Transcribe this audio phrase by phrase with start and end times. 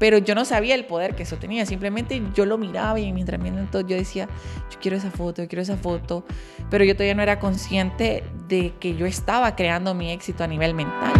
[0.00, 3.14] pero yo no sabía el poder que eso tenía, simplemente yo lo miraba y en
[3.14, 4.30] mi entrenamiento yo decía,
[4.70, 6.24] yo quiero esa foto, yo quiero esa foto,
[6.70, 10.72] pero yo todavía no era consciente de que yo estaba creando mi éxito a nivel
[10.72, 11.12] mental.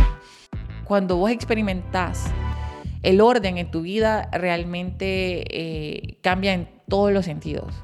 [0.85, 2.25] Cuando vos experimentás
[3.03, 7.75] el orden en tu vida, realmente eh, cambia en todos los sentidos.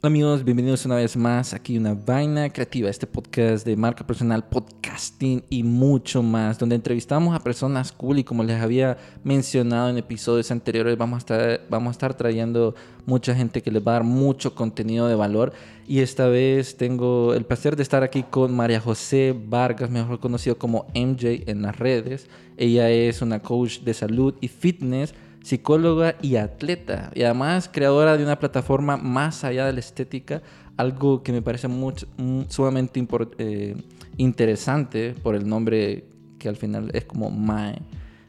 [0.00, 5.42] Amigos, bienvenidos una vez más aquí una vaina creativa, este podcast de marca personal, podcasting
[5.50, 10.52] y mucho más, donde entrevistamos a personas cool y como les había mencionado en episodios
[10.52, 14.04] anteriores, vamos a estar, vamos a estar trayendo mucha gente que les va a dar
[14.04, 15.52] mucho contenido de valor
[15.88, 20.58] y esta vez tengo el placer de estar aquí con María José Vargas, mejor conocido
[20.58, 22.28] como MJ en las redes.
[22.56, 25.12] Ella es una coach de salud y fitness
[25.48, 30.42] psicóloga y atleta, y además creadora de una plataforma más allá de la estética,
[30.76, 33.02] algo que me parece mucho, mm, sumamente
[33.38, 33.74] eh,
[34.18, 36.04] interesante por el nombre
[36.38, 37.80] que al final es como Mae,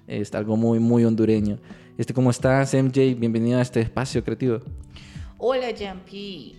[0.08, 1.58] es algo muy, muy hondureño.
[1.98, 3.16] Este, ¿Cómo estás, MJ?
[3.18, 4.60] Bienvenido a este espacio creativo.
[5.38, 6.56] Hola, Jampi.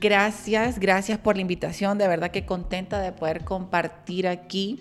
[0.00, 1.98] Gracias, gracias por la invitación.
[1.98, 4.80] De verdad que contenta de poder compartir aquí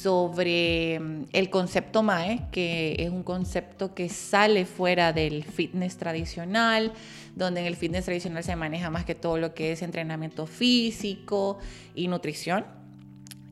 [0.00, 6.92] sobre mm, el concepto MAE, que es un concepto que sale fuera del fitness tradicional,
[7.34, 11.58] donde en el fitness tradicional se maneja más que todo lo que es entrenamiento físico
[11.94, 12.64] y nutrición.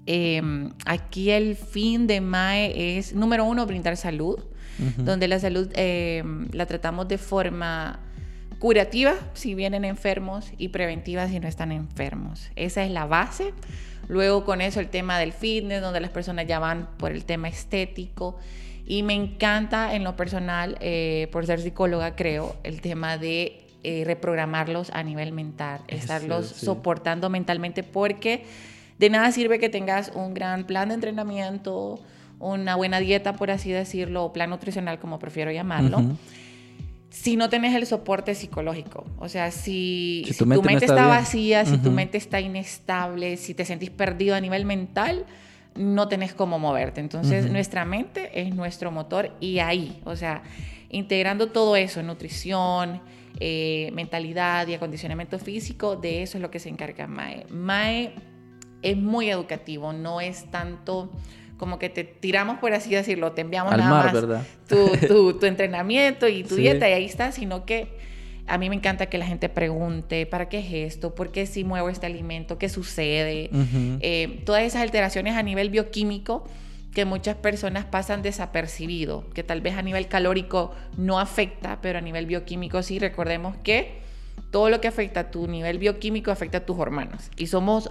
[0.06, 4.38] Em, aquí el fin de MAE es, número uno, brindar salud,
[4.96, 8.00] donde la salud em, la tratamos de forma
[8.58, 12.50] curativa si vienen enfermos y preventiva si no están enfermos.
[12.56, 13.52] Esa es la base.
[14.10, 17.46] Luego con eso el tema del fitness, donde las personas ya van por el tema
[17.46, 18.36] estético.
[18.84, 24.02] Y me encanta en lo personal, eh, por ser psicóloga, creo, el tema de eh,
[24.04, 28.44] reprogramarlos a nivel mental, estarlos soportando mentalmente, porque
[28.98, 32.00] de nada sirve que tengas un gran plan de entrenamiento,
[32.40, 36.02] una buena dieta, por así decirlo, o plan nutricional, como prefiero llamarlo
[37.10, 39.04] si no tenés el soporte psicológico.
[39.18, 43.90] O sea, si, tu, mente, está, vacía, si tu mente está inestable, si te sentís
[43.90, 45.26] perdido a nivel mental,
[45.74, 47.00] no tenés cómo moverte.
[47.00, 50.42] Entonces, nuestra mente es nuestro motor y ahí, o sea,
[50.88, 53.00] integrando todo eso, nutrición,
[53.38, 57.46] eh, mentalidad y acondicionamiento físico, de eso es lo que se encarga MAE.
[57.50, 58.14] MAE
[58.82, 61.10] es muy educativo, no es tanto
[61.60, 66.42] como que te tiramos, por así decirlo, te enviamos nada más Tu, tu, entrenamiento y
[66.42, 67.98] tu dieta y ahí está, sino que
[68.46, 71.14] a mí me encanta que la gente pregunte, ¿para qué es esto?
[71.14, 72.56] ¿Por qué si muevo este alimento?
[72.56, 73.50] ¿Qué sucede?
[74.00, 76.44] Eh, todas esas alteraciones a nivel bioquímico
[76.94, 82.00] que muchas personas pasan desapercibido, que tal vez a nivel calórico no afecta, pero a
[82.00, 82.98] nivel bioquímico sí.
[82.98, 84.00] Recordemos que
[84.50, 87.90] todo lo que afecta a tu nivel bioquímico afecta a tus hormonas y somos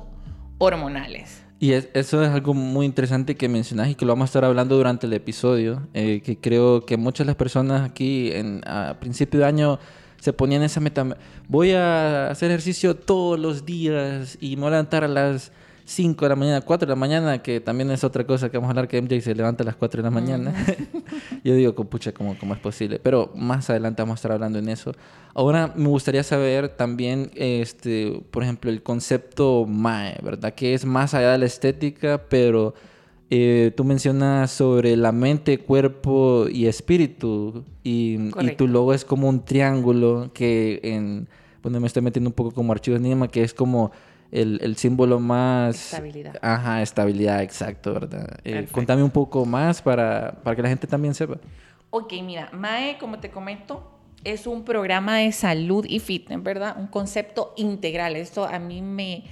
[0.57, 1.43] hormonales.
[1.61, 4.77] Y eso es algo muy interesante que mencionas y que lo vamos a estar hablando
[4.77, 9.41] durante el episodio, eh, que creo que muchas de las personas aquí en, a principio
[9.41, 9.79] de año
[10.21, 11.17] se ponían esa meta,
[11.49, 15.51] voy a hacer ejercicio todos los días y me voy a levantar a las
[15.89, 18.67] 5 de la mañana, 4 de la mañana, que también es otra cosa que vamos
[18.67, 20.53] a hablar, que MJ se levanta a las 4 de la mañana.
[21.43, 22.99] Yo digo, pucha, ¿cómo, ¿cómo es posible?
[22.99, 24.91] Pero más adelante vamos a estar hablando en eso.
[25.33, 30.53] Ahora me gustaría saber también, este, por ejemplo, el concepto MAE, ¿verdad?
[30.53, 32.75] Que es más allá de la estética, pero
[33.31, 39.27] eh, tú mencionas sobre la mente, cuerpo y espíritu, y, y, tu logo es como
[39.27, 41.27] un triángulo que en...
[41.63, 43.91] Bueno, me estoy metiendo un poco como archivos Nima, que es como
[44.31, 45.93] el, símbolo más...
[45.93, 46.35] Estabilidad.
[46.41, 48.39] Ajá, estabilidad, exacto, ¿verdad?
[48.43, 51.37] Eh, contame un poco más para, para que la gente también sepa.
[51.89, 56.75] Ok, mira, MAE, como te comento, es un programa de salud y fitness, ¿verdad?
[56.77, 58.15] Un concepto integral.
[58.15, 59.23] Esto a mí me,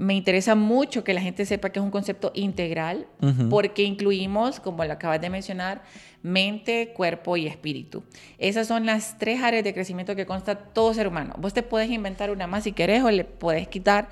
[0.00, 3.06] me interesa mucho que la gente sepa que es un concepto integral
[3.50, 5.82] porque incluimos, como lo acabas de mencionar,
[6.22, 8.02] mente, cuerpo y espíritu.
[8.38, 11.34] Esas son las tres áreas de crecimiento que consta todo ser humano.
[11.36, 14.08] Vos te puedes inventar una más si querés o le puedes quitar,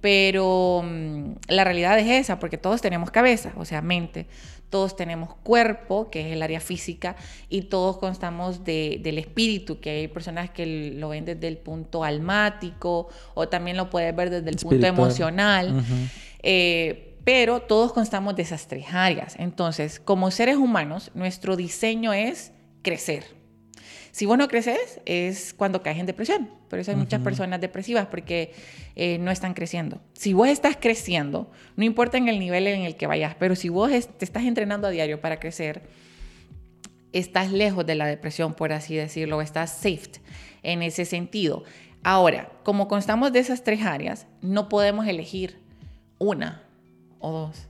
[0.00, 4.26] pero mm, la realidad es esa, porque todos tenemos cabeza, o sea, mente,
[4.70, 7.16] todos tenemos cuerpo, que es el área física,
[7.48, 13.08] y todos constamos del espíritu, que hay personas que lo ven desde el punto almático,
[13.34, 15.84] o también lo puedes ver desde el punto emocional
[17.28, 19.36] pero todos constamos de esas tres áreas.
[19.38, 23.37] Entonces, como seres humanos, nuestro diseño es crecer.
[24.10, 26.50] Si vos no creces, es cuando caes en depresión.
[26.68, 28.52] Por eso hay muchas personas depresivas, porque
[28.96, 30.00] eh, no están creciendo.
[30.14, 33.68] Si vos estás creciendo, no importa en el nivel en el que vayas, pero si
[33.68, 35.82] vos te estás entrenando a diario para crecer,
[37.12, 40.20] estás lejos de la depresión, por así decirlo, estás safe
[40.62, 41.64] en ese sentido.
[42.02, 45.58] Ahora, como constamos de esas tres áreas, no podemos elegir
[46.18, 46.62] una
[47.20, 47.68] o dos,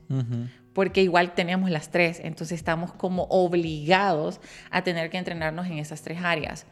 [0.78, 4.40] porque igual tenemos las tres, entonces estamos como obligados
[4.70, 6.66] a tener que entrenarnos en esas tres áreas.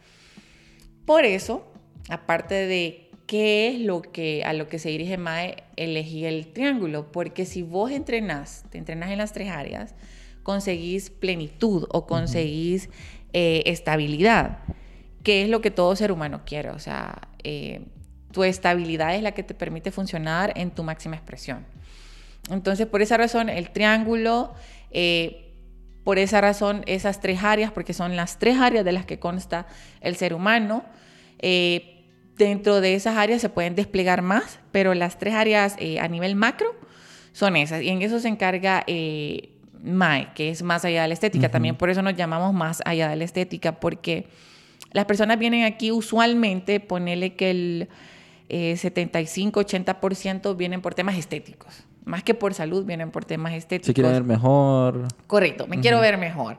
[1.05, 1.69] Por eso,
[2.07, 7.11] aparte de qué es lo que a lo que se dirige MAE, elegí el triángulo,
[7.11, 9.93] porque si vos entrenás, te entrenás en las tres áreas,
[10.41, 12.89] conseguís plenitud o conseguís
[13.33, 14.59] eh, estabilidad,
[15.21, 17.81] que es lo que todo ser humano quiere, o sea, eh,
[18.31, 21.65] tu estabilidad es la que te permite funcionar en tu máxima expresión.
[22.49, 24.53] Entonces, por esa razón, el triángulo,
[24.91, 25.53] eh,
[26.03, 29.67] por esa razón, esas tres áreas, porque son las tres áreas de las que consta
[30.01, 30.85] el ser humano,
[31.39, 32.05] eh,
[32.37, 36.35] dentro de esas áreas se pueden desplegar más, pero las tres áreas eh, a nivel
[36.35, 36.73] macro
[37.33, 37.81] son esas.
[37.81, 38.85] Y en eso se encarga
[39.83, 41.49] MAE, que es más allá de la estética.
[41.49, 44.27] También por eso nos llamamos más allá de la estética, porque
[44.93, 47.89] las personas vienen aquí usualmente, ponerle que el
[48.49, 53.87] 75-80% vienen por temas estéticos más que por salud, vienen por temas estéticos.
[53.87, 55.07] Se quieren ver mejor.
[55.27, 56.57] Correcto, me quiero ver mejor.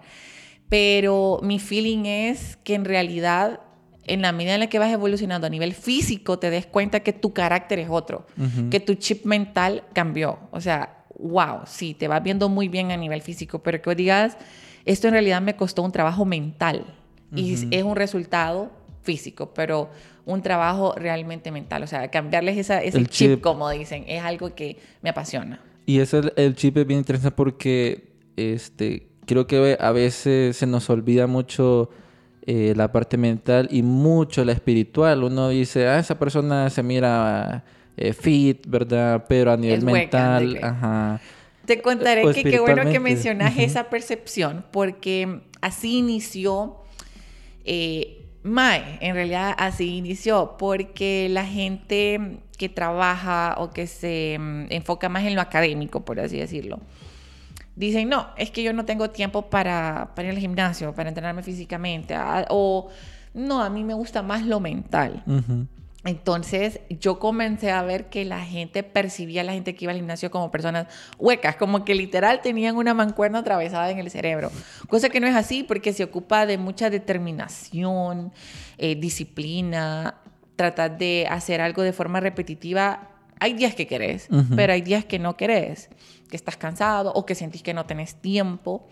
[0.68, 3.60] Pero mi feeling es que en realidad,
[4.04, 7.12] en la medida en la que vas evolucionando a nivel físico, te des cuenta que
[7.12, 8.26] tu carácter es otro,
[8.70, 10.38] que tu chip mental cambió.
[10.50, 14.36] O sea, wow, sí, te vas viendo muy bien a nivel físico, pero que digas,
[14.84, 16.84] esto en realidad me costó un trabajo mental
[17.34, 18.70] y es un resultado
[19.02, 19.90] físico, pero
[20.28, 21.82] un trabajo realmente mental.
[21.82, 25.60] O sea, cambiarles esa, ese chip, como dicen, es algo que me apasiona.
[25.86, 30.90] Y ese el chip es bien interesante porque este, creo que a veces se nos
[30.90, 31.88] olvida mucho
[32.42, 35.25] eh, la parte mental y mucho la espiritual.
[35.25, 37.64] Uno dice, ah, esa persona se mira
[37.96, 39.25] eh, fit, ¿verdad?
[39.26, 41.22] Pero a nivel mental, ajá.
[41.64, 46.76] Te contaré que qué bueno que mencionas esa percepción, porque así inició
[47.64, 54.67] eh, Mae, en realidad así inició, porque la gente que trabaja o que se mm,
[54.70, 56.81] enfoca más en lo académico, por así decirlo,
[57.76, 62.14] dicen, no, es que yo no tengo tiempo para, ir al gimnasio, para entrenarme físicamente,
[62.49, 62.88] o
[63.35, 65.23] no, a mí me gusta más lo mental.
[66.04, 69.98] Entonces yo comencé a ver que la gente percibía a la gente que iba al
[69.98, 70.86] gimnasio como personas
[71.18, 74.52] huecas, como que literal tenían una mancuerna atravesada en el cerebro.
[74.88, 78.32] Cosa que no es así porque se ocupa de mucha determinación,
[78.78, 80.20] eh, disciplina,
[80.54, 83.10] tratar de hacer algo de forma repetitiva.
[83.40, 85.90] Hay días que querés, pero hay días que no querés,
[86.30, 88.88] que estás cansado o que sentís que no tenés tiempo.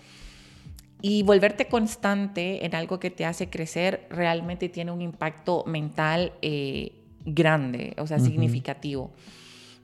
[1.02, 6.92] Y volverte constante en algo que te hace crecer realmente tiene un impacto mental eh,
[7.24, 9.12] grande, o sea, significativo.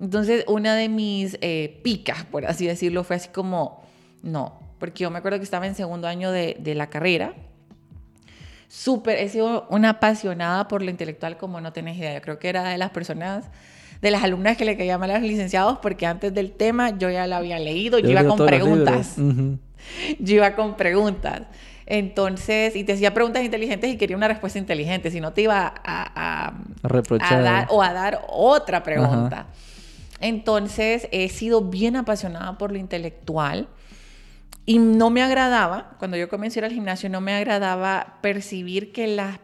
[0.01, 3.83] Entonces, una de mis eh, picas, por así decirlo, fue así como,
[4.23, 7.35] no, porque yo me acuerdo que estaba en segundo año de, de la carrera.
[8.69, 12.15] Súper, he sido una apasionada por lo intelectual como no tenés idea.
[12.15, 13.45] Yo creo que era de las personas
[14.03, 17.09] de las alumnas que le caían mal a los licenciados porque antes del tema yo
[17.09, 19.15] ya lo había leído, yo, iba con preguntas.
[20.19, 21.43] Yo iba con preguntas.
[21.87, 25.75] Entonces, y te hacía preguntas inteligentes y quería una respuesta inteligente, si no te iba
[25.85, 27.43] a, reprochar.
[27.43, 29.47] dar, o a dar otra pregunta.
[30.21, 33.69] Entonces, he sido bien apasionada por lo intelectual
[34.65, 38.93] y no me agradaba, cuando yo comencé a ir al gimnasio, no me agradaba percibir
[38.93, 39.41] que las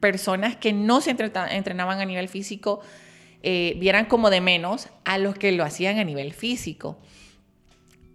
[0.00, 2.80] personas que no se entrenaban a nivel físico
[3.42, 6.98] eh, vieran como de menos a los que lo hacían a nivel físico.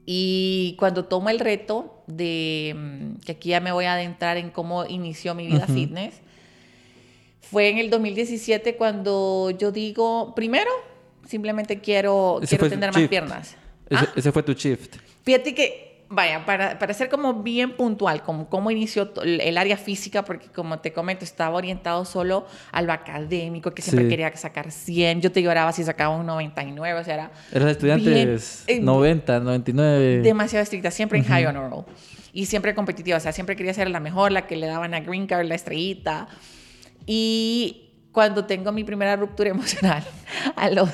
[0.06, 4.52] Y cuando tomo el reto de, mm, que aquí ya me voy a adentrar en
[4.52, 6.22] cómo inició mi vida fitness,
[7.42, 10.72] fue en el 2017 cuando yo digo, primero,
[11.28, 13.56] simplemente quiero, quiero tener más piernas.
[13.90, 14.14] Ese, ¿Ah?
[14.16, 14.98] ese, fue tu shift.
[15.24, 20.24] Fíjate que vaya, para, para, ser como bien puntual, como cómo inició el área física,
[20.24, 25.22] porque como te comento, estaba orientado solo a lo académico, que siempre quería sacar 100.
[25.22, 27.32] Yo te lloraba si sacaba un 99, o sea, era...
[27.52, 28.38] Eras estudiante
[28.82, 30.22] 90, 99.
[30.22, 31.86] Demasiado estricta, siempre en high honor roll.
[32.34, 35.00] Y siempre competitiva, o sea, siempre quería ser la mejor, la que le daban a
[35.00, 36.28] Green Card, la estrellita.
[37.06, 40.04] Y cuando tengo mi primera ruptura emocional,
[40.56, 40.90] a los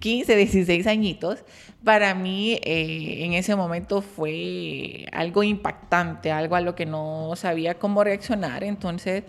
[0.00, 1.44] 15, 16 añitos,
[1.84, 7.78] para mí eh, en ese momento fue algo impactante, algo a lo que no sabía
[7.78, 8.64] cómo reaccionar.
[8.64, 9.24] Entonces,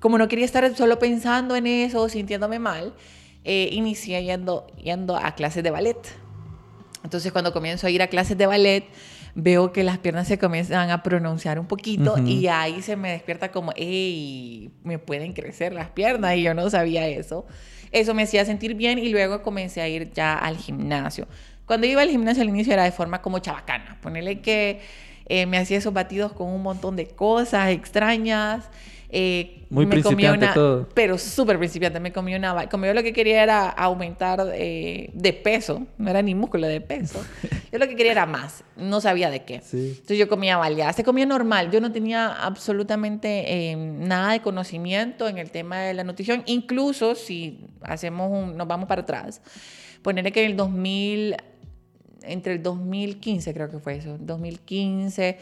[0.00, 2.94] como no quería estar solo pensando en eso, sintiéndome mal,
[3.44, 5.98] eh, inicié yendo, yendo a clases de ballet.
[7.04, 8.84] Entonces, cuando comienzo a ir a clases de ballet,
[9.34, 13.52] veo que las piernas se comienzan a pronunciar un poquito y ahí se me despierta
[13.52, 17.46] como, hey, me pueden crecer las piernas y yo no sabía eso.
[17.92, 21.28] Eso me hacía sentir bien y luego comencé a ir ya al gimnasio.
[21.66, 23.98] Cuando iba al gimnasio al inicio era de forma como chabacana.
[24.00, 24.80] Ponerle que
[25.26, 28.70] eh, me hacía esos batidos con un montón de cosas extrañas.
[29.08, 30.88] Eh, Muy me principiante una, todo.
[30.94, 32.00] Pero súper principiante.
[32.00, 32.68] Me comí una...
[32.68, 35.86] Como yo lo que quería era aumentar eh, de peso.
[35.98, 37.24] No era ni músculo de peso.
[37.72, 38.64] Yo lo que quería era más.
[38.76, 39.60] No sabía de qué.
[39.60, 39.90] Sí.
[39.90, 40.92] Entonces yo comía baleada.
[40.92, 41.70] Se comía normal.
[41.70, 46.42] Yo no tenía absolutamente eh, nada de conocimiento en el tema de la nutrición.
[46.46, 48.56] Incluso si hacemos un...
[48.56, 49.42] Nos vamos para atrás.
[50.02, 51.36] Ponerle que en el 2000...
[52.26, 54.16] Entre el 2015 creo que fue eso.
[54.18, 55.38] 2015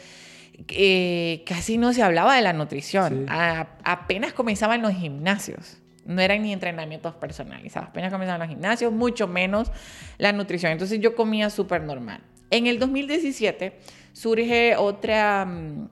[0.69, 3.19] eh, casi no se hablaba de la nutrición.
[3.19, 3.25] Sí.
[3.29, 5.77] A- apenas comenzaban los gimnasios.
[6.05, 7.89] No eran ni entrenamientos personalizados.
[7.89, 9.71] Apenas comenzaban los gimnasios, mucho menos
[10.17, 10.71] la nutrición.
[10.71, 12.21] Entonces yo comía súper normal.
[12.51, 13.79] En el 2017
[14.13, 15.89] surge otra, mm,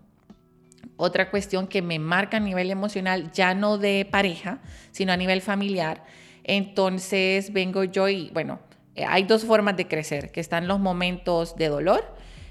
[0.97, 4.59] otra cuestión que me marca a nivel emocional, ya no de pareja,
[4.91, 6.03] sino a nivel familiar.
[6.43, 8.59] Entonces vengo yo y, bueno,
[8.95, 12.03] hay dos formas de crecer, que están los momentos de dolor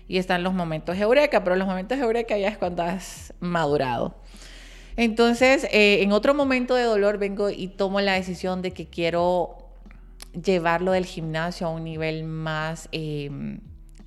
[0.09, 4.17] y están los momentos eureka, pero los momentos eureka ya es cuando has madurado.
[4.97, 9.57] Entonces, eh, en otro momento de dolor vengo y tomo la decisión de que quiero
[10.45, 13.31] llevarlo del gimnasio a un nivel más eh,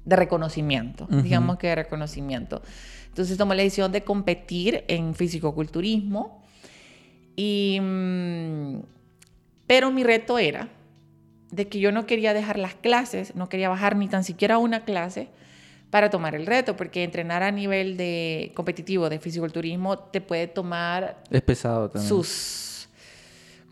[0.04, 2.62] de reconocimiento, digamos que de reconocimiento.
[3.08, 6.44] Entonces tomo la decisión de competir en fisicoculturismo
[7.36, 7.80] y...
[7.82, 8.80] mm,
[9.68, 10.70] pero mi reto era
[11.56, 14.84] de que yo no quería dejar las clases, no quería bajar ni tan siquiera una
[14.84, 15.30] clase
[15.90, 21.18] para tomar el reto, porque entrenar a nivel de competitivo de fisiculturismo te puede tomar
[21.32, 22.10] Es pesado también.
[22.10, 22.90] sus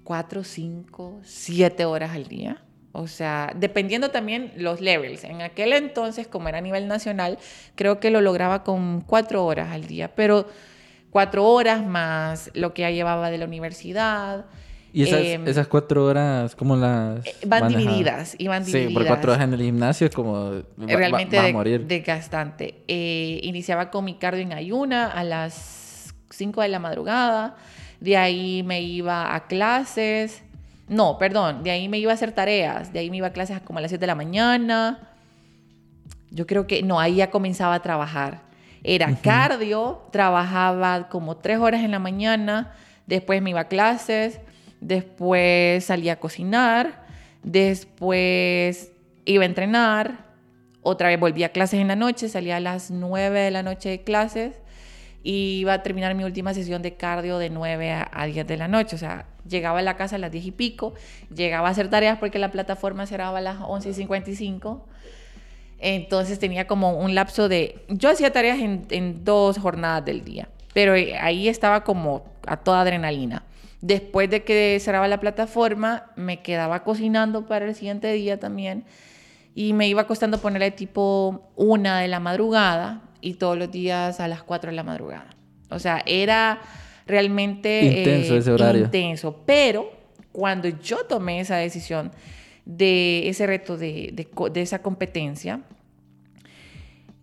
[0.06, 2.62] 4, 5, 7 horas al día.
[2.94, 5.24] O sea, dependiendo también los levels.
[5.24, 7.40] En aquel entonces, como era a nivel nacional,
[7.76, 10.48] creo que lo lograba con 4 horas al día, pero
[11.10, 14.46] 4 horas más lo que ya llevaba de la universidad.
[14.94, 18.80] Y esas, Em, esas cuatro horas, ¿cómo las eh, Van divididas, y van Sí, por
[18.82, 19.08] divididas.
[19.08, 20.34] cuatro horas en el gimnasio es como...
[20.34, 21.88] va- va- realmente vas a morir.
[21.88, 22.84] desgastante.
[22.88, 27.56] Eh, iniciaba con mi cardio en ayuna a las 5 de la madrugada.
[28.00, 30.44] De ahí me iba a clases.
[30.88, 31.64] No, perdón.
[31.64, 32.94] De ahí me iba a hacer tareas.
[32.94, 35.10] De ahí me iba a clases como a las 7 de la mañana.
[36.30, 38.42] Yo creo que no, ahí ya comenzaba a trabajar.
[38.84, 42.74] Era cardio, trabajaba como 3 horas en la mañana.
[43.08, 44.40] Después me iba a clases.
[44.84, 47.06] Después salía a cocinar.
[47.42, 48.92] Después
[49.24, 50.26] iba a entrenar.
[50.82, 52.28] Otra vez volví a clases en la noche.
[52.28, 54.60] Salía a las 9 de la noche de clases.
[55.24, 58.58] Y iba a terminar mi última sesión de cardio de 9 a, a 10 de
[58.58, 58.98] la noche.
[58.98, 60.94] O sea, llegaba a la casa a las 10 y pico.
[61.34, 64.86] Llegaba a hacer tareas porque la plataforma cerraba a las 11 y 55.
[65.80, 67.86] Entonces tenía como un lapso de...
[67.88, 72.82] Yo hacía tareas en, en dos jornadas del día, pero ahí estaba como a toda
[72.82, 73.44] adrenalina.
[73.84, 78.86] Después de que cerraba la plataforma, me quedaba cocinando para el siguiente día también
[79.56, 84.30] y me iba costando ponerle tipo una de la madrugada y todos los días a
[84.30, 85.28] las 4 de la madrugada.
[85.70, 86.62] O sea, era
[87.06, 88.86] realmente Intenso eh, ese horario.
[88.86, 89.92] intenso, pero
[90.32, 92.14] cuando yo tomé esa decisión
[92.64, 95.60] de ese reto, de, de de esa competencia,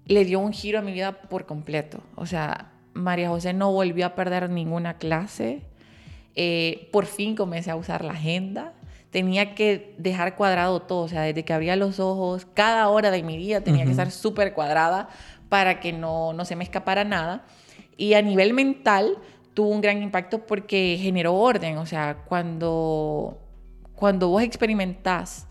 [0.05, 2.03] le dio un giro a mi vida por completo.
[2.17, 5.63] O sea, María José no volvió a perder ninguna clase.
[6.35, 8.75] Eh, por fin comencé a usar la agenda.
[9.11, 11.03] Tenía que dejar cuadrado todo.
[11.03, 14.11] O sea, desde que abría los ojos, cada hora de mi día tenía que estar
[14.11, 15.09] súper cuadrada
[15.49, 17.45] para que no, no se me escapara nada.
[17.97, 19.19] Y a nivel mental
[19.55, 21.79] tuvo un gran impacto porque generó orden.
[21.79, 23.39] O sea, cuando,
[23.95, 25.49] cuando vos experimentás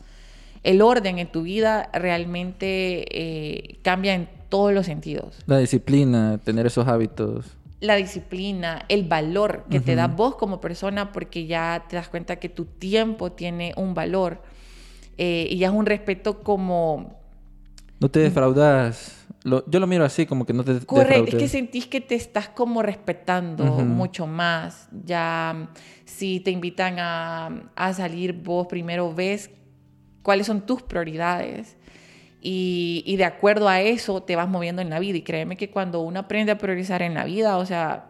[0.64, 6.66] el orden en tu vida, realmente eh, cambia en todos los sentidos La disciplina, tener
[6.66, 7.56] esos hábitos.
[7.80, 12.36] La disciplina, el valor que te da vos como persona, porque ya te das cuenta
[12.38, 14.42] que tu tiempo tiene un valor
[15.18, 17.20] eh, y ya es un respeto como...
[18.00, 19.26] No te defraudas.
[19.44, 22.16] Lo- yo lo miro así, como que no te Correcto, es que sentís que te
[22.16, 24.90] estás como respetando mucho más.
[25.06, 25.70] Ya
[26.06, 29.52] si te invitan a, a salir, vos primero ves
[30.22, 31.78] cuáles son tus prioridades.
[32.42, 35.18] Y, y de acuerdo a eso te vas moviendo en la vida.
[35.18, 38.06] Y créeme que cuando uno aprende a priorizar en la vida, o sea,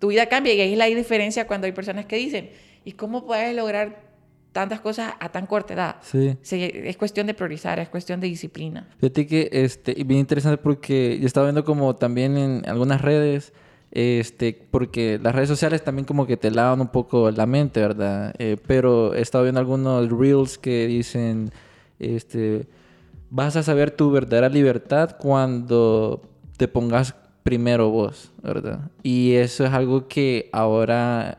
[0.00, 0.54] tu vida cambia.
[0.54, 2.50] Y ahí es la diferencia cuando hay personas que dicen,
[2.84, 4.10] ¿y cómo puedes lograr
[4.52, 5.96] tantas cosas a tan corta edad?
[6.02, 6.36] Sí.
[6.42, 8.88] Sí, es cuestión de priorizar, es cuestión de disciplina.
[8.98, 13.52] Fíjate que este, bien interesante porque yo estaba viendo como también en algunas redes,
[13.92, 18.34] este, porque las redes sociales también como que te lavan un poco la mente, ¿verdad?
[18.38, 21.50] Eh, pero he estado viendo algunos reels que dicen,
[21.98, 22.66] este,
[23.30, 26.22] vas a saber tu verdadera libertad cuando
[26.56, 28.90] te pongas primero vos, ¿verdad?
[29.02, 31.38] Y eso es algo que ahora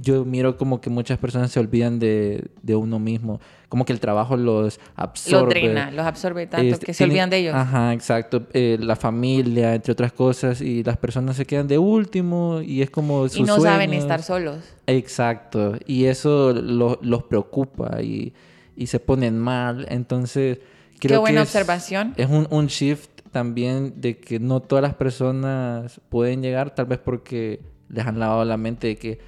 [0.00, 3.40] yo miro como que muchas personas se olvidan de, de uno mismo.
[3.68, 5.40] Como que el trabajo los absorbe.
[5.44, 7.54] Los drena, los absorbe tanto Este, que se tienen- olvidan de ellos.
[7.54, 8.46] Ajá, exacto.
[8.54, 12.88] Eh, la familia, entre otras cosas, y las personas se quedan de último y es
[12.90, 14.58] como sus y no saben estar solos.
[14.86, 15.74] Exacto.
[15.86, 18.32] Y eso lo- los preocupa y,
[18.76, 19.86] y se ponen mal.
[19.90, 20.58] Entonces,
[21.00, 22.14] creo buena que es- observación.
[22.16, 26.98] Es un, un shift también de que no todas las personas pueden llegar, tal vez
[26.98, 29.18] porque les han lavado la mente de que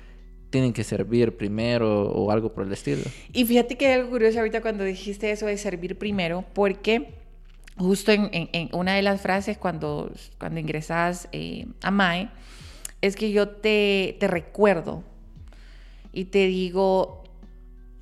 [0.50, 3.02] tienen que servir primero o algo por el estilo.
[3.34, 7.14] Y fíjate que hay algo curioso ahorita cuando dijiste eso de servir primero, porque
[7.76, 12.30] justo en, en- en una de las frases cuando, cuando ingresas eh, a MAE,
[13.02, 15.04] es que yo te, te recuerdo
[16.12, 17.22] y te digo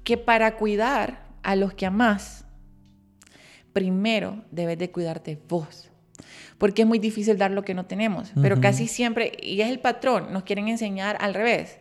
[0.05, 2.46] que para cuidar a los que amás,
[3.77, 5.91] primero debes de cuidarte vos.
[6.57, 9.81] Porque es muy difícil dar lo que no tenemos, pero casi siempre, y es el
[9.81, 11.79] patrón, nos quieren enseñar al revés,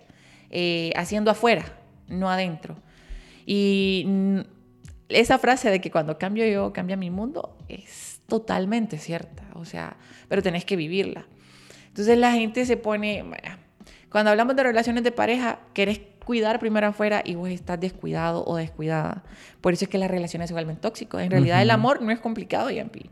[0.49, 1.63] eh, haciendo afuera,
[2.09, 2.75] no adentro.
[3.45, 4.05] Y
[5.07, 9.95] esa frase de que cuando cambio yo, cambia mi mundo, es totalmente cierta, o sea,
[10.27, 11.25] pero tenés que vivirla.
[11.87, 13.57] Entonces la gente se pone, bueno,
[14.09, 18.57] cuando hablamos de relaciones de pareja, querés cuidar primero afuera y vos estás descuidado o
[18.57, 19.23] descuidada.
[19.61, 21.21] Por eso es que las relaciones se vuelven tóxicas.
[21.21, 23.09] En realidad el amor no es complicado, Yampi.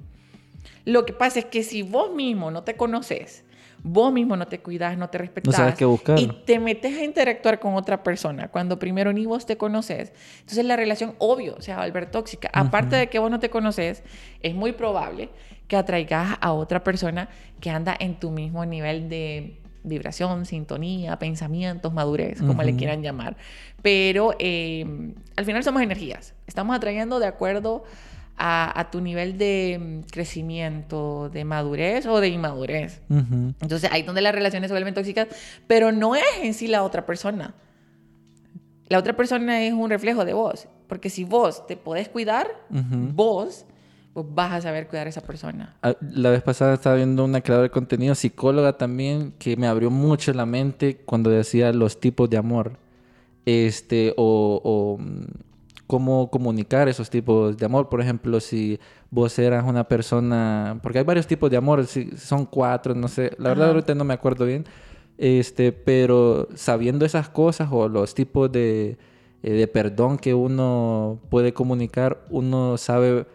[0.86, 3.46] Lo que pasa es que si vos mismo no te conoces,
[3.84, 6.17] vos mismo no te cuidas, no te respetas sabes qué buscar.
[6.20, 10.65] y te metes a interactuar con otra persona cuando primero ni vos te conoces, entonces
[10.65, 12.50] la relación obvio se va a volver tóxica.
[12.53, 14.03] Aparte de que vos no te conoces,
[14.41, 15.29] es muy probable
[15.67, 17.29] que atraigas a otra persona
[17.60, 23.37] que anda en tu mismo nivel de vibración, sintonía, pensamientos, madurez, como le quieran llamar.
[23.81, 26.33] Pero eh, al final somos energías.
[26.47, 27.83] Estamos atrayendo de acuerdo
[28.37, 33.01] a, a tu nivel de mm, crecimiento, de madurez o de inmadurez.
[33.09, 33.53] Ujú.
[33.61, 35.27] Entonces ahí es donde las relaciones se vuelven tóxicas,
[35.67, 37.53] pero no es en sí la otra persona.
[38.87, 43.65] La otra persona es un reflejo de vos, porque si vos te podés cuidar, vos,
[44.13, 45.75] vos vas a saber cuidar a esa persona.
[45.82, 49.89] Ah, La vez pasada estaba viendo una creadora de contenido, psicóloga también, que me abrió
[49.89, 52.77] mucho la mente cuando decía los tipos de amor.
[53.46, 55.25] Este, o, o, mm,
[55.88, 57.89] cómo comunicar esos tipos de amor.
[57.89, 58.79] Por ejemplo, si
[59.12, 63.31] vos eras una persona, porque hay varios tipos de amor, si son cuatro, no sé,
[63.37, 63.74] la verdad Ajá.
[63.75, 64.66] ahorita no me acuerdo bien.
[65.18, 68.98] Este, pero sabiendo esas cosas o los tipos de,
[69.44, 73.25] eh, de perdón que uno puede comunicar, uno sabe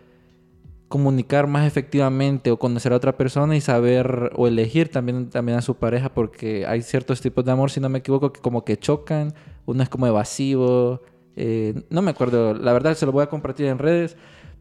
[0.89, 5.63] comunicar más efectivamente o conocer a otra persona y saber o elegir también, también a
[5.63, 8.79] su pareja porque hay ciertos tipos de amor, si no me equivoco, que como que
[8.79, 9.35] chocan,
[9.67, 11.03] uno es como evasivo,
[11.37, 14.17] eh, no me acuerdo, la verdad se lo voy a compartir en redes,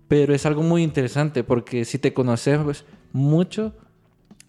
[0.08, 3.74] pero es algo muy interesante porque si te conoces pues, mucho,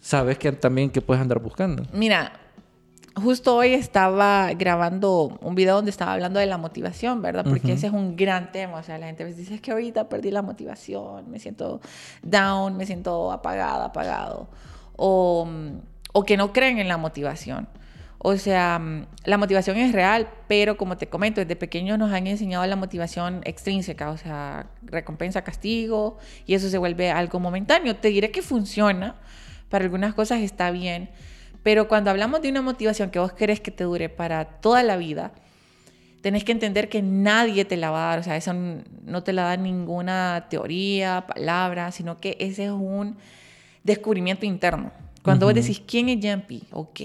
[0.01, 1.85] sabes que también que puedes andar buscando.
[1.93, 2.33] Mira,
[3.21, 7.45] justo hoy estaba grabando un video donde estaba hablando de la motivación, ¿verdad?
[7.45, 7.77] Porque Ujú.
[7.77, 8.79] ese es un gran tema.
[8.79, 11.81] O sea, la gente a veces dice, es que ahorita perdí la motivación, me siento
[12.23, 14.49] down, me siento apagada, apagado.
[14.97, 15.49] O,
[16.13, 17.69] o que no creen en la motivación.
[18.21, 18.81] O sea,
[19.25, 23.43] la motivación es real, pero como te comento, desde pequeños nos han enseñado la motivación
[23.45, 27.95] extrínseca, o sea, recompensa, castigo, y eso se vuelve algo momentáneo.
[27.95, 29.15] Te diré que funciona,
[29.69, 31.11] para algunas cosas está bien,
[31.63, 34.97] pero cuando hablamos de una motivación que vos querés que te dure para toda la
[34.97, 35.33] vida,
[36.21, 39.33] tenés que entender que nadie te la va a dar, o sea, eso no te
[39.33, 43.17] la da ninguna teoría, palabra, sino que ese es un
[43.85, 44.93] descubrimiento interno.
[45.23, 45.63] Cuando vos Ujú.
[45.63, 46.63] decís, ¿quién es Jumpy?
[46.73, 47.01] Ok.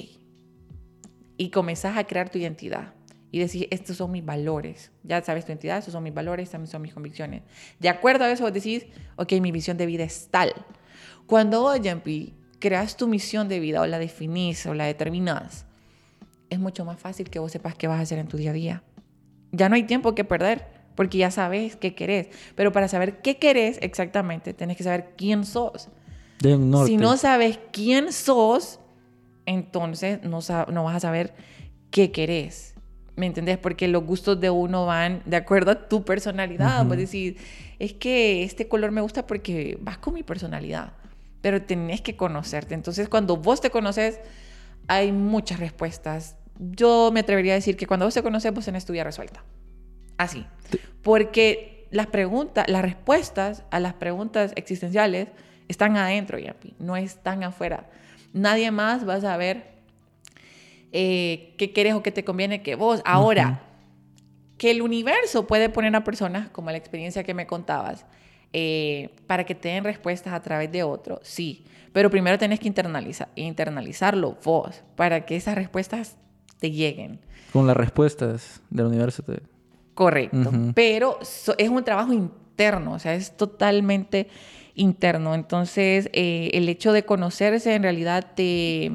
[1.37, 2.93] Y comenzás a crear tu identidad.
[3.31, 4.91] Y decís, estos son mis valores.
[5.03, 7.41] Ya sabes tu identidad, estos son mis valores, también son mis convicciones.
[7.79, 8.85] De acuerdo a eso, vos decís,
[9.15, 10.53] ok, mi visión de vida es tal.
[11.25, 15.65] Cuando vos, Jumpy, creas tu misión de vida o la definís o la determinás,
[16.49, 18.53] es mucho más fácil que vos sepas qué vas a hacer en tu día a
[18.53, 18.83] día.
[19.51, 22.29] Ya no hay tiempo que perder, porque ya sabes qué querés.
[22.55, 25.89] Pero para saber qué querés exactamente, tenés que saber quién sos.
[26.39, 26.87] De un norte.
[26.87, 28.79] Si no sabes quién sos,
[29.45, 30.39] entonces no,
[30.71, 31.33] no vas a saber
[31.91, 32.75] qué querés.
[33.17, 33.57] ¿Me entendés?
[33.57, 36.85] Porque los gustos de uno van de acuerdo a tu personalidad.
[36.85, 37.35] Vos decís,
[37.77, 40.93] es que este color me gusta porque vas con mi personalidad.
[41.43, 42.73] Pero tenés que conocerte.
[42.73, 44.19] Entonces, cuando vos te conoces,
[44.87, 46.35] hay muchas respuestas.
[46.57, 49.43] Yo me atrevería a decir que cuando vos te conoces, vos tenés tu vida resuelta.
[50.17, 50.45] Así.
[51.03, 55.27] Porque las preguntas, las respuestas a las preguntas existenciales
[55.67, 57.89] están adentro, Yapi, no están afuera.
[58.33, 59.73] Nadie más va a saber
[60.91, 63.01] eh, qué quieres o qué te conviene que vos.
[63.05, 63.61] Ahora,
[64.57, 68.05] que el universo puede poner a personas, como la experiencia que me contabas,
[68.53, 71.65] eh, para que te den respuestas a través de otro, sí.
[71.91, 76.17] Pero primero tenés que internaliza- internalizarlo vos, para que esas respuestas
[76.59, 77.19] te lleguen.
[77.51, 79.23] Con las respuestas del universo.
[79.93, 80.51] Correcto.
[80.73, 84.27] Pero es un trabajo interno, o sea, es totalmente
[84.75, 85.35] interno.
[85.35, 88.91] Entonces, eh, el hecho de conocerse en realidad te,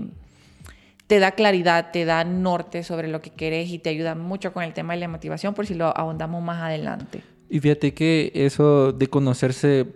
[1.07, 4.65] te da claridad, te da norte sobre lo que querés y te ayuda mucho con
[4.65, 7.23] el tema de la motivación, por si lo ahondamos más adelante.
[7.49, 9.87] Y fíjate que eso de conocerse,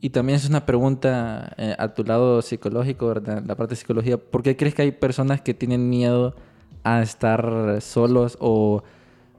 [0.00, 3.42] y también es una pregunta eh, a tu lado psicológico, ¿verdad?
[3.46, 6.34] La parte de psicología, ¿por qué crees que hay personas que tienen miedo
[6.82, 8.82] a estar solos o,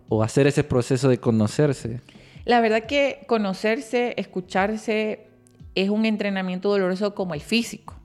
[0.09, 2.01] o hacer ese proceso de conocerse?
[2.45, 5.27] La verdad que conocerse, escucharse,
[5.73, 7.95] es un entrenamiento doloroso como el físico.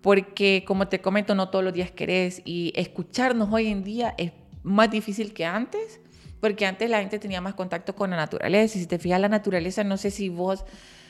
[0.00, 4.32] Porque, como te comento, no todos los días querés y escucharnos hoy en día es
[4.62, 5.99] más difícil que antes,
[6.40, 8.78] porque antes la gente tenía más contacto con la naturaleza.
[8.78, 10.64] Y si te fijas, la naturaleza, no sé si vos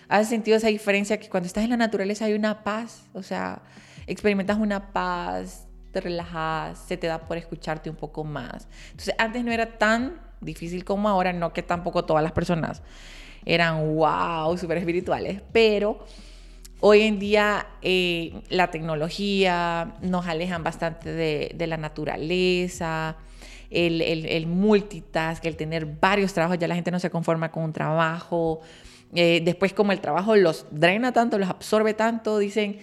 [0.09, 3.63] has sentido esa diferencia que cuando estás en la naturaleza hay una paz, o sea,
[4.07, 8.69] experimentas una paz, te relajas, se te da por escucharte un poco más.
[8.91, 12.83] Entonces, antes no era tan difícil como ahora, no que tampoco todas las personas
[13.45, 16.05] eran wow, súper espirituales, pero
[16.81, 23.17] hoy en día eh, la tecnología nos alejan bastante de, la naturaleza,
[23.71, 27.73] el, el, multitask, el tener varios trabajos, ya la gente no se conforma con un
[27.73, 28.61] trabajo.
[29.15, 32.79] Eh, después como el trabajo los drena tanto, los absorbe tanto, dicen,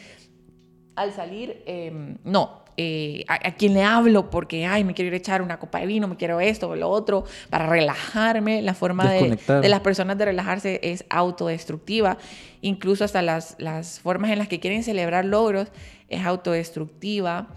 [0.96, 5.18] al salir, em, no, eh, a, quién le hablo porque, ay, me quiero ir a
[5.18, 8.62] echar una copa de vino, me quiero esto o lo otro, para relajarme.
[8.62, 12.18] La forma de, de, las personas de relajarse es autodestructiva.
[12.62, 15.70] Incluso hasta las, las formas en las que quieren celebrar logros
[16.08, 17.48] es autodestructiva.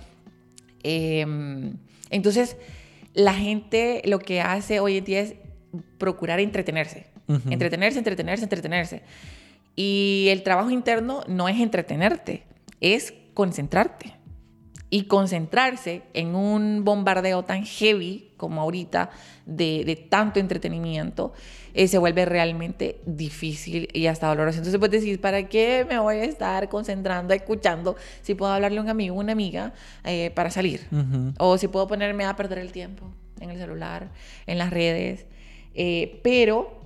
[0.82, 1.74] Em,
[2.08, 2.56] entonces,
[3.14, 5.34] la gente lo que hace hoy en día es
[5.98, 7.06] procurar entretenerse.
[7.48, 9.02] Entretenerse, entretenerse, entretenerse.
[9.76, 12.42] Y el trabajo interno no es entretenerte,
[12.80, 14.19] es concentrarte
[14.90, 19.10] y concentrarse en un bombardeo tan heavy como ahorita
[19.46, 21.32] de, tanto entretenimiento,
[21.74, 24.58] eh, se vuelve realmente difícil y hasta doloroso.
[24.58, 28.82] Entonces pues decís, ¿para qué me voy a estar concentrando, escuchando si puedo hablarle a
[28.82, 29.72] un amigo, una amiga
[30.04, 30.80] eh, para salir?
[31.38, 33.06] O si puedo ponerme a perder el tiempo
[33.40, 34.08] en el celular,
[34.46, 35.26] en las redes.
[35.74, 36.80] Eh, pero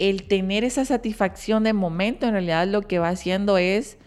[0.00, 3.98] el tener esa satisfacción de momento en realidad lo que va haciendo es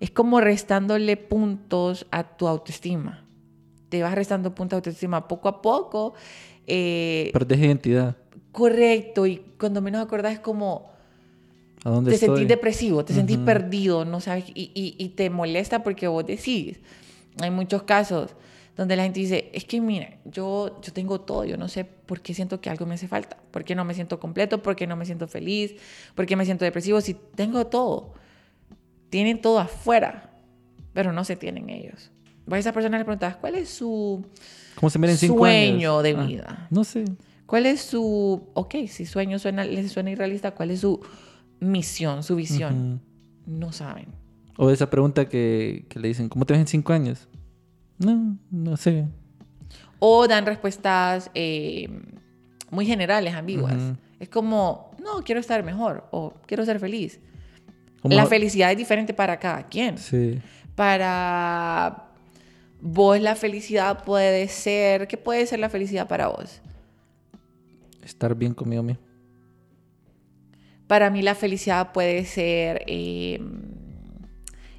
[0.00, 3.24] es como restándole puntos a tu autoestima.
[3.90, 6.14] Te vas restando puntos a autoestima poco a poco.
[6.66, 8.16] Eh, Perdes identidad.
[8.50, 10.90] Correcto, y cuando menos acordás es como...
[11.84, 16.08] ¿A dónde te sentís depresivo, te sentís perdido, no sabes, y, y, te molesta porque
[16.08, 16.78] vos decís.
[17.40, 18.34] Hay muchos casos
[18.76, 22.20] donde la gente dice, es que mira, yo, yo tengo todo, yo no sé por
[22.20, 24.86] qué siento que algo me hace falta, por qué no me siento completo, por qué
[24.86, 25.74] no me siento feliz,
[26.14, 28.12] por qué me siento depresivo, si tengo todo
[29.10, 30.30] tienen todo afuera,
[30.92, 32.10] pero no se tienen ellos.
[32.46, 34.24] Vos a esa persona le preguntas, ¿cuál es su
[34.76, 36.68] ¿Cómo se sueño de ah, vida?
[36.70, 37.04] no sé.
[37.46, 41.00] ¿Cuál es su, ok, si sueño suena, les suena irrealista, ¿cuál es su
[41.58, 43.02] misión, su visión?
[43.44, 44.06] No saben.
[44.56, 47.26] O esa pregunta que, le dicen, ¿cómo te ves en cinco años?
[47.98, 49.08] No, no sé.
[49.98, 51.88] O dan respuestas eh,
[52.70, 53.94] muy generales, ambiguas.
[54.20, 57.20] Es como, no, quiero estar mejor o quiero ser feliz.
[58.02, 59.98] La felicidad es diferente para cada quien.
[59.98, 60.40] Sí.
[60.74, 62.10] Para
[62.80, 66.60] vos la felicidad puede ser, ¿qué puede ser la felicidad para vos?
[68.02, 69.02] Estar bien conmigo mismo.
[70.86, 73.60] Para mí la felicidad puede ser em,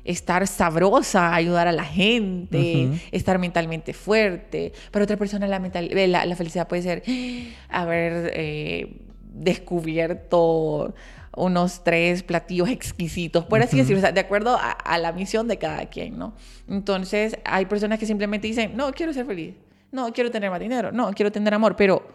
[0.03, 4.73] estar sabrosa, ayudar a la gente, estar mentalmente fuerte.
[4.91, 7.03] Para otra persona la, eh, la, felicidad puede ser
[7.69, 8.97] haber eh,
[9.33, 10.93] descubierto
[11.35, 16.17] unos tres platillos exquisitos, por así decirlo, de acuerdo a, la misión de cada quien,
[16.17, 16.33] ¿no?
[16.67, 19.55] Entonces, hay personas que simplemente dicen, no, quiero ser feliz,
[19.91, 22.05] no, quiero tener más dinero, no, quiero tener amor, pero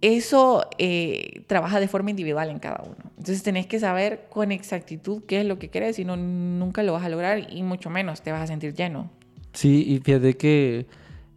[0.00, 3.10] eso eh, trabaja de forma individual en cada uno.
[3.10, 6.92] Entonces, tenés que saber con exactitud qué es lo que querés, si no, nunca lo
[6.92, 9.10] vas a lograr y mucho menos te vas a sentir lleno.
[9.52, 10.86] Sí, y fíjate que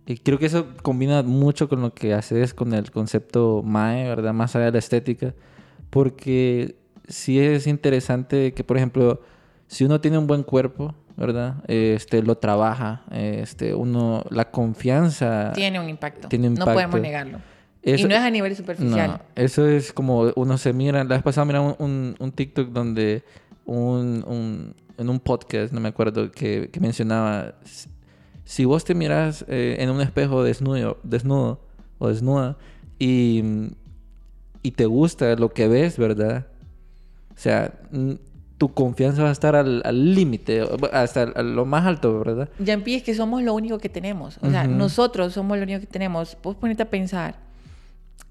[0.08, 4.34] eh, creo que eso combina mucho con lo que haces con el concepto MAE, ¿verdad?
[4.34, 5.34] Más allá de la estética
[5.90, 6.76] porque
[7.08, 9.22] sí es interesante que, por ejemplo,
[9.68, 11.56] si uno tiene un buen cuerpo, ¿verdad?
[11.68, 15.52] Este, lo trabaja, este, uno, la confianza...
[15.54, 16.28] Tiene un impacto.
[16.28, 17.40] Tiene No podemos negarlo.
[17.84, 19.10] y no es a nivel superficial.
[19.10, 21.04] No, eso es como uno se mira...
[21.04, 23.24] La vez pasada mira un, un, TikTok donde
[23.66, 27.56] un, un, en un podcast, no me acuerdo, que, que mencionaba...
[28.46, 31.60] Si vos te miras eh, en un espejo desnudo, desnudo
[31.98, 32.58] o desnuda
[32.98, 33.44] y
[34.62, 36.48] y te gusta lo que ves, ¿verdad?
[37.36, 37.74] O sea,
[38.58, 42.50] tu confianza va a estar al límite, hasta lo más alto, ¿verdad?
[42.60, 44.40] Ya es que somos lo único que tenemos.
[44.42, 46.38] O sea, nosotros somos lo único que tenemos.
[46.42, 47.36] Vos ponerte a pensar.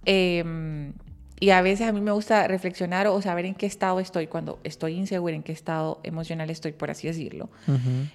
[0.04, 0.92] Em,
[1.38, 4.58] y a veces a mí me gusta reflexionar o saber en qué estado estoy cuando
[4.64, 7.48] estoy insegura, en qué estado emocional estoy, por así decirlo.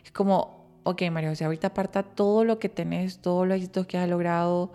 [0.04, 3.98] Es como, ok, María sea, ahorita aparta todo lo que tenés, todos los éxitos que
[3.98, 4.74] has logrado,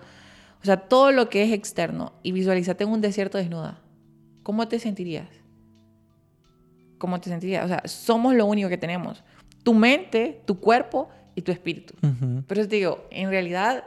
[0.62, 3.80] o sea, todo lo que es externo y visualízate en un desierto desnuda.
[4.42, 5.28] ¿Cómo te sentirías?
[6.98, 7.64] ¿Cómo te sentirías?
[7.64, 9.22] O sea, somos lo único que tenemos.
[9.62, 11.94] Tu mente, tu cuerpo y tu espíritu.
[12.46, 13.84] Pero te digo, en realidad,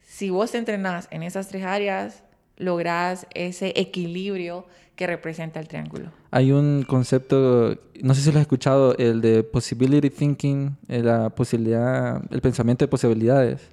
[0.00, 2.22] si vos te entrenás en esas tres áreas,
[2.56, 6.10] lográs ese equilibrio que representa el triángulo.
[6.30, 11.30] Hay un concepto, no sé si lo has escuchado, el de possibility thinking, eh, la
[11.30, 13.68] posibilidad, el pensamiento de posibilidades.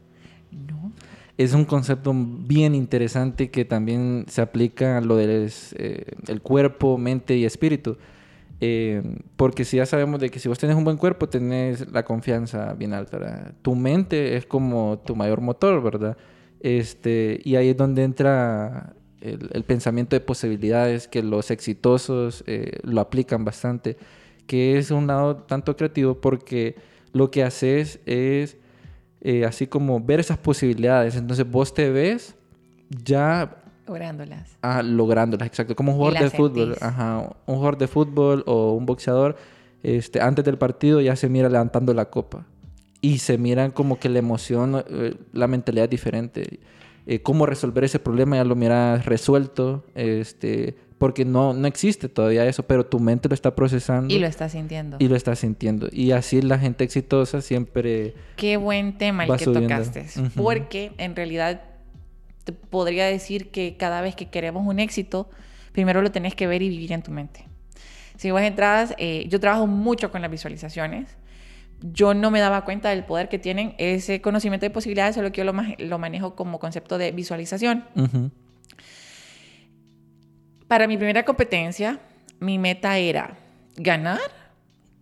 [1.37, 6.97] Es un concepto bien interesante que también se aplica a lo del eh, el cuerpo,
[6.97, 7.97] mente y espíritu.
[8.61, 9.03] Eh,
[9.35, 12.73] porque si ya sabemos de que si vos tenés un buen cuerpo, tenés la confianza
[12.73, 13.53] bien alta.
[13.61, 16.17] Tu mente es como tu mayor motor, ¿verdad?
[16.61, 23.01] Este, y ahí es donde entra el, pensamiento de posibilidades, que los exitosos eh, lo
[23.01, 23.97] aplican bastante,
[24.47, 26.75] que es un lado tanto creativo porque
[27.11, 28.57] lo que haces es
[29.27, 31.15] eh, así como ver esas posibilidades.
[31.15, 32.35] Entonces vos te ves
[33.03, 33.57] ya...
[33.87, 34.55] Lográndolas.
[34.61, 35.75] Ah, lográndolas, exacto.
[35.75, 36.75] Como un jugador de fútbol.
[36.79, 39.35] Ajá, un jugador de fútbol o un boxeador,
[39.81, 42.45] este, antes del partido ya se mira levantando la copa
[43.01, 46.59] y se miran como que la emoción, eh, la mentalidad diferente.
[47.07, 52.45] Eh, cómo resolver ese problema ya lo miras resuelto, este, porque no, no existe todavía
[52.45, 54.13] eso, pero tu mente lo está procesando.
[54.13, 54.97] Y lo está sintiendo.
[54.99, 55.87] Y lo está sintiendo.
[55.91, 58.13] Y así la gente exitosa siempre...
[58.37, 60.05] Qué buen tema el que tocaste,
[60.35, 61.61] porque en realidad
[62.43, 65.29] te podría decir que cada vez que queremos un éxito,
[65.71, 67.45] primero lo tenés que ver y vivir en tu mente.
[68.17, 71.17] Si vos entras, eh, yo trabajo mucho con las visualizaciones
[71.81, 75.43] yo no me daba cuenta del poder que tienen ese conocimiento de posibilidades, solo que
[75.43, 77.85] yo lo, manejo como concepto de visualización.
[80.67, 81.99] Para mi primera competencia,
[82.39, 83.37] mi meta era
[83.77, 84.31] ganar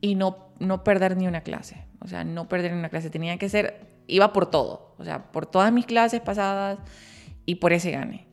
[0.02, 1.86] y no, no perder ni una clase.
[2.00, 3.10] O sea, no perder ni una clase.
[3.10, 4.96] Tenía que ser, iba por todo.
[4.98, 6.80] O sea, por todas mis clases pasadas
[7.46, 8.28] y por ese gane.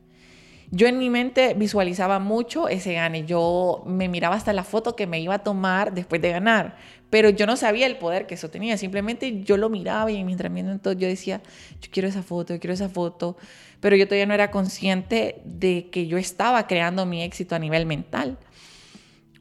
[0.73, 3.25] Yo en mi mente visualizaba mucho ese gane.
[3.25, 6.77] Yo me miraba hasta la foto que me iba a tomar después de ganar.
[7.09, 8.77] Pero yo no sabía el poder que eso tenía.
[8.77, 11.41] Simplemente yo lo miraba y en mi entrenamiento yo decía,
[11.81, 13.35] yo quiero esa foto, yo quiero esa foto.
[13.81, 17.85] Pero yo todavía no era consciente de que yo estaba creando mi éxito a nivel
[17.85, 18.37] mental.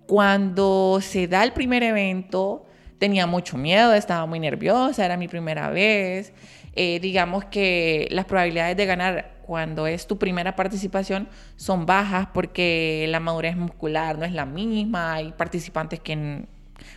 [0.07, 2.67] Cuando se da el primer evento,
[2.99, 6.33] tenía mucho miedo, estaba muy nerviosa, era mi primera vez.
[6.75, 13.07] Eh, digamos que las probabilidades de ganar cuando es tu primera participación son bajas porque
[13.09, 16.47] la madurez muscular no es la misma, hay participantes que,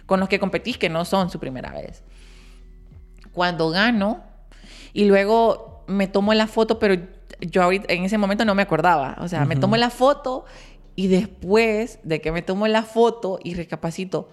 [0.06, 2.04] con los que competís que no son su primera vez.
[3.32, 4.24] Cuando gano
[4.94, 6.96] y luego me tomo la foto, pero
[7.40, 10.46] yo en ese momento no me acordaba, o sea, me tomo la foto
[10.96, 14.30] y después de que me tomo la foto y recapacito,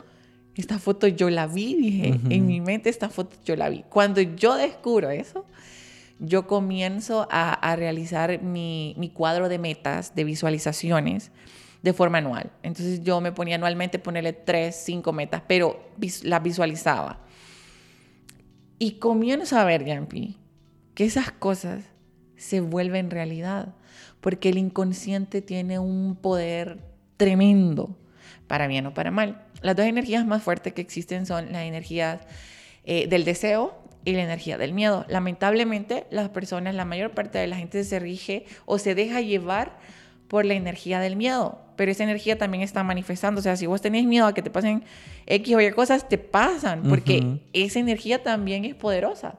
[0.55, 3.85] esta foto yo la vi, dije, en mi mente esta foto yo la vi.
[3.89, 5.47] Cuando yo descubro eso,
[6.19, 11.33] yo comienzo a, realizar mi, cuadro de metas, de visualizaciones
[11.83, 12.53] de forma anual.
[12.63, 15.81] Entonces yo me ponía anualmente ponerle tres, cinco metas, pero
[16.23, 17.21] las visualizaba.
[18.79, 20.37] Y comienzo a ver, Jampi,
[20.95, 21.85] que esas cosas
[22.41, 23.75] se vuelven realidad,
[24.21, 26.79] porque el inconsciente tiene un poder
[27.19, 27.97] tremendo,
[28.47, 29.43] para bien o para mal.
[29.61, 32.23] Las dos energías más fuertes que existen son las energías
[32.85, 35.05] eh, del deseo y la energía del miedo.
[35.09, 39.79] Lamentablemente, las personas, la mayor parte de la gente se rige o se deja llevar
[40.27, 43.83] por la energía del miedo, pero esa energía también está manifestando, o sea, si vos
[43.83, 44.85] tenés miedo a que te pasen
[45.27, 49.35] X o Y cosas, te pasan, porque esa energía también es poderosa.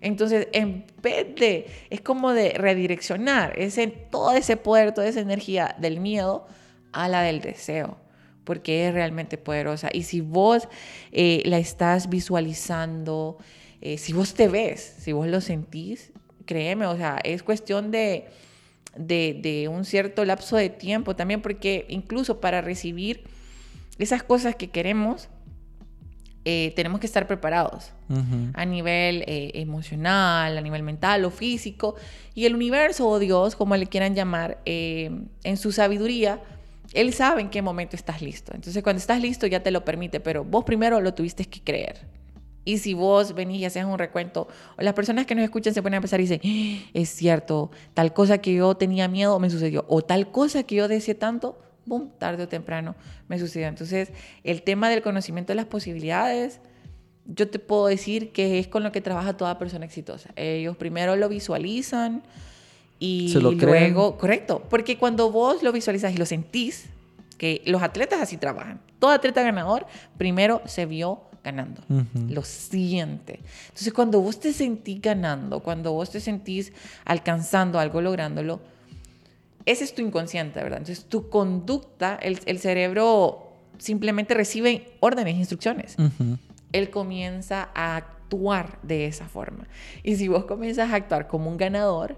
[0.00, 5.74] Entonces, en vez de, es como de redireccionar ese, todo ese poder, toda esa energía
[5.78, 6.46] del miedo
[6.92, 7.96] a la del deseo,
[8.44, 9.88] porque es realmente poderosa.
[9.92, 10.68] Y si vos
[11.12, 13.38] eh, la estás visualizando,
[13.80, 16.12] eh, si vos te ves, si vos lo sentís,
[16.44, 18.28] créeme, o sea, es cuestión de,
[18.96, 23.24] de, un cierto lapso de tiempo también, porque incluso para recibir
[23.98, 25.28] esas cosas que queremos,
[26.48, 27.90] eh, tenemos que estar preparados
[28.54, 31.96] a nivel eh, emocional, a nivel mental o físico.
[32.34, 36.40] Y el universo o Dios, como le quieran llamar, en su sabiduría,
[36.92, 38.52] Él sabe en qué momento estás listo.
[38.54, 42.06] Entonces cuando estás listo ya te lo permite, pero vos primero lo tuviste que creer.
[42.64, 44.46] Y si vos venís y haces un recuento,
[44.78, 46.90] o las personas que nos escuchan se ponen a pensar y dicen, ¡Ah!
[46.94, 50.86] es cierto, tal cosa que yo tenía miedo me sucedió, o tal cosa que yo
[50.86, 52.94] decía tanto boom, tarde o temprano
[53.28, 53.68] me sucedió.
[53.68, 54.10] Entonces,
[54.44, 56.60] el tema del conocimiento de las posibilidades,
[57.24, 60.30] yo te puedo decir que es con lo que trabaja toda persona exitosa.
[60.36, 62.22] Ellos primero lo visualizan
[62.98, 63.92] y Se lo creen.
[63.94, 66.86] luego, correcto, porque cuando vos lo visualizas y lo sentís,
[67.38, 68.80] que los atletas así trabajan.
[68.98, 71.82] Todo atleta ganador primero se vio ganando,
[72.28, 73.40] lo siente.
[73.66, 76.72] Entonces, cuando vos te sentís ganando, cuando vos te sentís
[77.04, 78.60] alcanzando algo, lográndolo,
[79.66, 80.78] ese es tu inconsciente, ¿verdad?
[80.78, 85.96] Entonces, tu conducta, el, el cerebro simplemente recibe órdenes, instrucciones.
[85.98, 86.38] Ujú.
[86.72, 89.66] Él comienza a actuar de esa forma.
[90.02, 92.16] Y si vos comienzas a actuar como un ganador,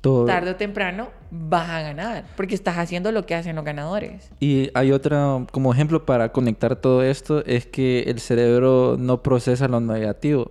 [0.00, 0.26] Todo.
[0.26, 4.30] tarde o temprano vas a ganar, porque estás haciendo lo que hacen los ganadores.
[4.38, 9.66] Y hay otra, como ejemplo para conectar todo esto, es que el cerebro no procesa
[9.66, 10.50] lo negativo.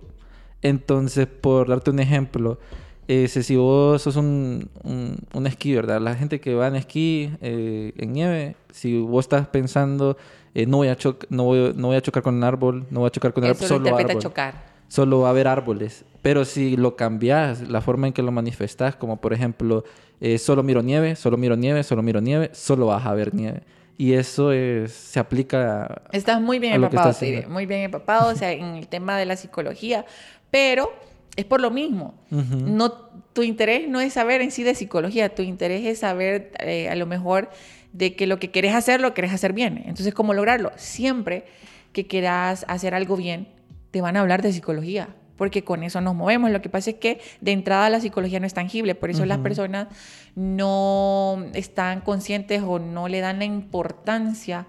[0.60, 2.58] Entonces, por darte un ejemplo,
[3.08, 6.00] eh, si vos sos un, un, un esquí, ¿verdad?
[6.00, 10.16] La gente que va en esquí, eh, en nieve, si vos estás pensando,
[10.54, 10.96] eh, no, voy a
[11.30, 13.50] no, voy, no voy a chocar con un árbol, no voy a chocar con un
[13.50, 14.54] árbol, solo árbol chocar.
[14.88, 16.04] solo va a haber árboles.
[16.22, 19.84] Pero si lo cambias, la forma en que lo manifestas, como por ejemplo,
[20.20, 23.62] eh, solo miro nieve, solo miro nieve, solo miro nieve, solo vas a ver nieve.
[23.98, 27.48] Y eso es, se aplica a- Estás muy bien empapado, haciendo.
[27.50, 30.04] muy bien empapado, o sea, en el tema de la psicología,
[30.50, 30.90] pero
[31.36, 32.14] es por lo mismo.
[32.30, 32.92] No,
[33.32, 36.94] tu interés no es saber en sí de psicología, tu interés es saber eh, a
[36.94, 37.50] lo mejor
[37.92, 39.82] de que lo que querés hacer, lo querés hacer bien.
[39.86, 40.72] Entonces, ¿cómo lograrlo?
[40.76, 41.44] Siempre
[41.92, 43.48] que quieras hacer algo bien,
[43.90, 46.50] te van a hablar de psicología, porque con eso nos movemos.
[46.50, 49.38] Lo que pasa es que de entrada la psicología no es tangible, por eso las
[49.38, 49.88] personas
[50.34, 54.66] no están conscientes o no le dan la importancia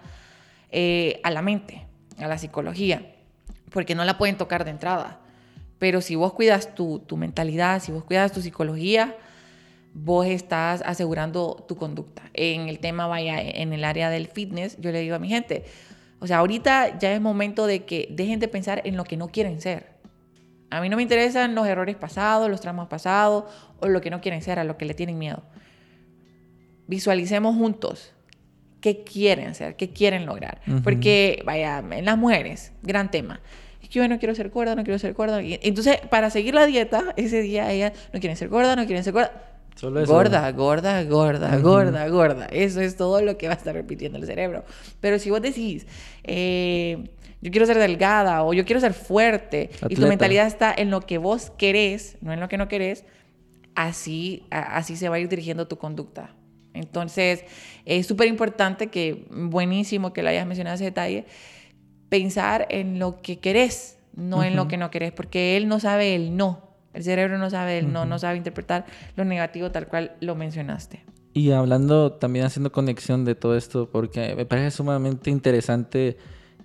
[0.71, 1.86] eh, a la mente,
[2.19, 3.15] a la psicología,
[3.71, 5.19] porque no la pueden tocar de entrada.
[5.79, 9.15] Pero si vos cuidas tu, tu mentalidad, si vos cuidas tu psicología,
[9.93, 12.23] vos estás asegurando tu conducta.
[12.33, 15.63] En el tema, vaya, en el área del fitness, yo le digo a mi gente,
[16.19, 19.29] o sea, ahorita ya es momento de que dejen de pensar en lo que no
[19.29, 19.95] quieren ser.
[20.69, 23.45] A mí no me interesan los errores pasados, los traumas pasados
[23.79, 25.43] o lo que no quieren ser, a lo que le tienen miedo.
[26.88, 28.13] Visualicemos juntos
[28.81, 30.61] qué quieren ser, qué quieren lograr.
[30.83, 33.39] Porque, vaya, en las mujeres, gran tema.
[33.95, 35.41] Yo no quiero ser gorda, no quiero ser gorda.
[35.41, 39.03] Y Entonces, para seguir la dieta, ese día ellas no quieren ser gorda, no quieren
[39.03, 39.31] ser gorda.
[39.75, 40.12] Solo eso.
[40.13, 42.45] Gorda, gorda, gorda, gorda, gorda.
[42.47, 44.63] Eso es todo lo que va a estar repitiendo el cerebro.
[45.01, 45.86] Pero si vos decís,
[46.23, 47.10] eh,
[47.41, 50.08] yo quiero ser delgada o yo quiero ser fuerte, y tu Atleta.
[50.08, 53.03] mentalidad está en lo que vos querés, no en lo que no querés,
[53.75, 56.31] así, a- así se va a ir dirigiendo tu conducta.
[56.73, 57.43] Entonces,
[57.86, 61.25] es súper importante que, buenísimo que lo hayas mencionado ese detalle,
[62.19, 66.15] pensar en lo que querés, no en lo que no querés, porque él no sabe
[66.15, 66.62] el no.
[66.93, 68.10] El cerebro no sabe el no, Ujú.
[68.10, 68.86] no sabe interpretar
[69.17, 71.04] lo negativo tal cual lo mencionaste.
[71.34, 76.15] Y hablando, también haciendo conexión de todo esto, porque me parece sumamente interesante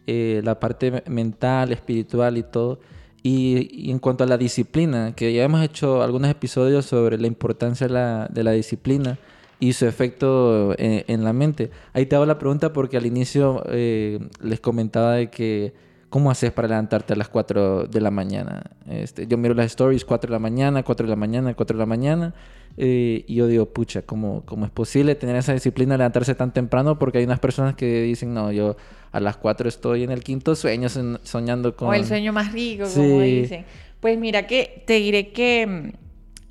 [0.07, 2.79] eh, la parte me- mental, espiritual y todo.
[3.25, 7.27] Y, y en cuanto a la disciplina, que ya hemos hecho algunos episodios sobre la
[7.27, 9.19] importancia de la, de la disciplina
[9.61, 11.71] y su efecto en, en la mente.
[11.93, 16.51] Ahí te hago la pregunta porque al inicio eh, les comentaba de que ¿Cómo haces
[16.51, 18.65] para levantarte a las 4 de la mañana?
[18.89, 21.79] Este, yo miro las stories 4 de la mañana, 4 de la mañana, 4 de
[21.79, 22.35] la mañana.
[22.77, 26.53] eh, y yo digo, pucha, ¿cómo, ¿cómo es posible tener esa disciplina de levantarse tan
[26.53, 26.99] temprano?
[26.99, 28.75] Porque hay unas personas que dicen, no, yo
[29.13, 31.87] a las 4 estoy en el quinto sueño soñando con...
[31.91, 33.31] O el sueño más rico, como Sí.
[33.43, 33.65] dicen.
[34.01, 35.93] Pues mira que te diré que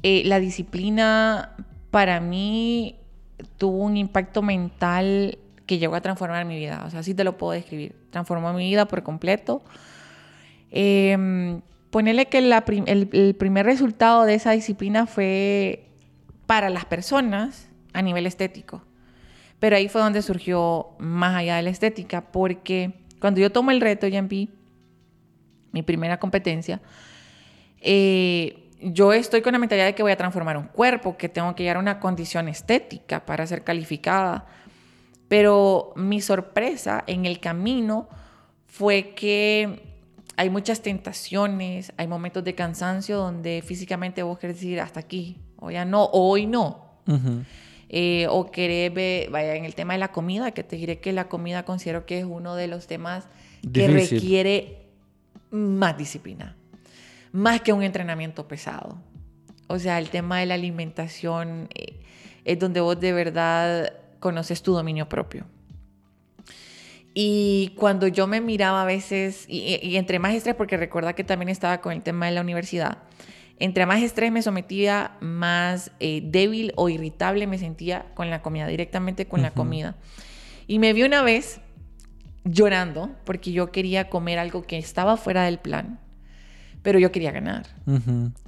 [0.03, 1.57] eh, la disciplina
[1.91, 2.95] para mí
[3.57, 6.83] tuvo un impacto mental que llegó a transformar mi vida.
[6.85, 7.95] O sea, así te lo puedo describir.
[8.09, 9.61] Transformó mi vida por completo.
[10.71, 15.85] Eh, ponerle que el, primer resultado de esa disciplina fue
[16.45, 18.83] para las personas a nivel estético.
[19.59, 23.81] Pero ahí fue donde surgió más allá de la estética, porque cuando yo tomo el
[23.81, 24.49] reto, Yampi,
[25.71, 26.81] mi primera competencia,
[27.81, 31.53] eh, yo estoy con la mentalidad de que voy a transformar un cuerpo, que tengo
[31.55, 34.45] que llegar a una condición estética para ser calificada.
[35.27, 38.09] Pero mi sorpresa en el camino
[38.65, 39.99] fue que
[40.37, 45.69] hay muchas tentaciones, hay momentos de cansancio donde físicamente vos querés decir hasta aquí, o
[45.69, 46.85] ya no, o hoy no.
[47.07, 47.43] Ujú.
[47.89, 51.11] Eh, o querer ver, vaya, en el tema de la comida, que te diré que
[51.11, 53.27] la comida considero que es uno de los temas
[53.61, 54.19] que Difícil.
[54.19, 54.77] requiere
[55.49, 56.55] más disciplina,
[57.31, 59.01] más que un entrenamiento pesado.
[59.67, 61.99] O sea, el tema de la alimentación eh,
[62.45, 65.45] es donde vos de verdad conoces tu dominio propio.
[67.13, 71.49] Y cuando yo me miraba a veces, y, entre más estrés, porque recuerda que también
[71.49, 72.99] estaba con el tema de la universidad,
[73.57, 78.67] entre más estrés me sometía, más eh, débil o irritable me sentía con la comida,
[78.67, 79.97] directamente con la comida.
[80.65, 81.59] Y me vi una vez
[82.45, 85.99] llorando porque yo quería comer algo que estaba fuera del plan,
[86.81, 87.65] pero yo quería ganar.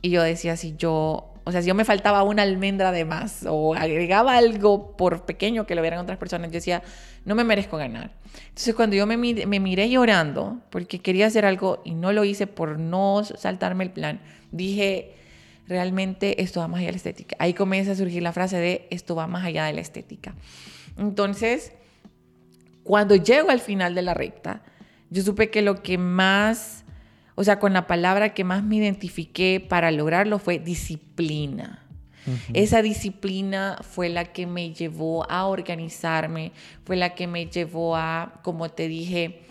[0.02, 3.46] Y yo decía, si yo, o sea, si yo me faltaba una almendra de más
[3.48, 6.84] o agregaba algo por pequeño que lo vieran otras personas, yo decía,
[7.26, 8.12] no me merezco ganar.
[8.50, 12.48] Entonces cuando yo me, me miré llorando porque quería hacer algo y no lo hice
[12.48, 14.22] por no saltarme el plan,
[14.52, 15.14] dije,
[15.68, 17.36] realmente esto va más allá de la estética.
[17.40, 20.36] Ahí comienza a surgir la frase de esto va más allá de la estética.
[20.98, 21.74] Entonces,
[22.84, 24.64] cuando llego al final de la recta,
[25.10, 26.84] yo supe que lo que más,
[27.36, 31.82] o sea, con la palabra que más me identifiqué para lograrlo fue disciplina.
[32.54, 36.52] Esa disciplina fue la que me llevó a organizarme,
[36.86, 39.42] fue la que me llevó a, como te dije,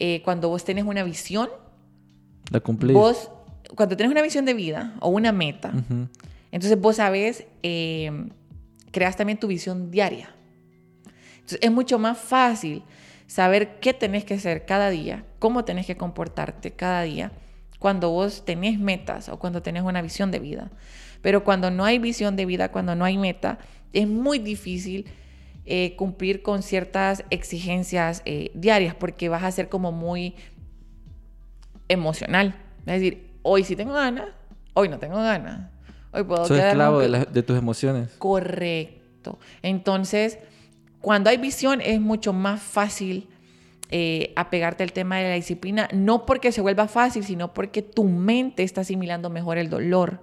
[0.00, 1.48] eh, cuando vos tenés una visión,
[2.50, 2.94] la cumplís.
[2.94, 3.30] Vos,
[3.76, 5.72] cuando tenés una visión de vida o una meta,
[6.50, 8.28] entonces vos sabés, eh,
[8.90, 10.34] creas también tu visión diaria.
[11.34, 12.82] Entonces es mucho más fácil
[13.26, 17.32] saber qué tenés que hacer cada día, cómo tenés que comportarte cada día,
[17.78, 20.70] cuando vos tenés metas o cuando tenés una visión de vida.
[21.22, 23.58] Pero cuando no hay visión de vida, cuando no hay meta,
[23.92, 25.06] es muy difícil
[25.64, 30.34] eh, cumplir con ciertas exigencias eh, diarias porque vas a ser como muy
[31.88, 32.54] emocional.
[32.80, 34.28] Es decir, hoy sí tengo ganas,
[34.74, 35.70] hoy no tengo ganas.
[36.12, 38.14] Hoy puedo Soy esclavo de, de tus emociones.
[38.18, 39.38] Correcto.
[39.62, 40.38] Entonces,
[41.06, 43.28] cuando hay visión es mucho más fácil
[43.92, 48.02] eh, apegarte al tema de la disciplina, no porque se vuelva fácil, sino porque tu
[48.02, 50.20] mente está asimilando mejor el dolor.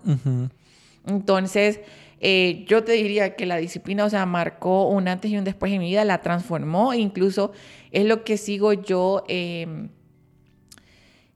[1.07, 1.79] Entonces,
[2.19, 5.71] eh, yo te diría que la disciplina, o sea, marcó un antes y un después
[5.71, 7.53] en mi vida, la transformó, e incluso
[7.93, 9.87] es lo que sigo yo em,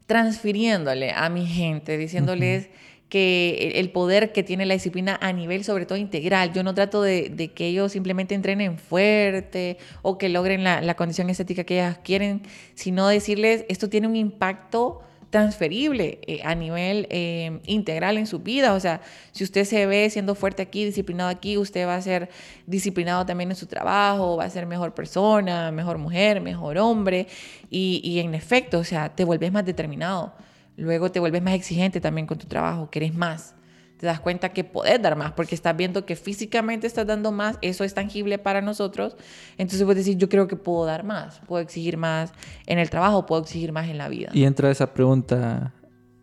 [0.08, 2.68] transfiriéndole a mi gente, diciéndoles
[3.10, 6.52] que el poder que tiene la disciplina a nivel sobre todo integral.
[6.54, 11.64] Yo no trato de, que ellos simplemente entrenen fuerte o que logren la, condición estética
[11.64, 12.42] que ellas quieren,
[12.76, 18.74] sino decirles esto tiene un impacto transferible eh, a nivel eh, integral en su vida.
[18.74, 19.02] O sea,
[19.32, 22.30] si usted se ve siendo fuerte aquí, disciplinado aquí, usted va a ser
[22.66, 27.28] disciplinado también en su trabajo, va a ser mejor persona, mejor mujer, mejor hombre.
[27.70, 30.34] Y, y en efecto, o sea, te vuelves más determinado.
[30.78, 33.56] Luego te vuelves más exigente también con tu trabajo, querés más.
[33.98, 37.58] Te das cuenta que podés dar más porque estás viendo que físicamente estás dando más,
[37.62, 39.18] eso es tangible para nosotros.
[39.58, 42.32] Entonces puedes decir, yo creo que puedo dar más, puedo exigir más
[42.68, 44.30] en el trabajo, puedo exigir más en la vida.
[44.34, 45.74] Y entra esa pregunta,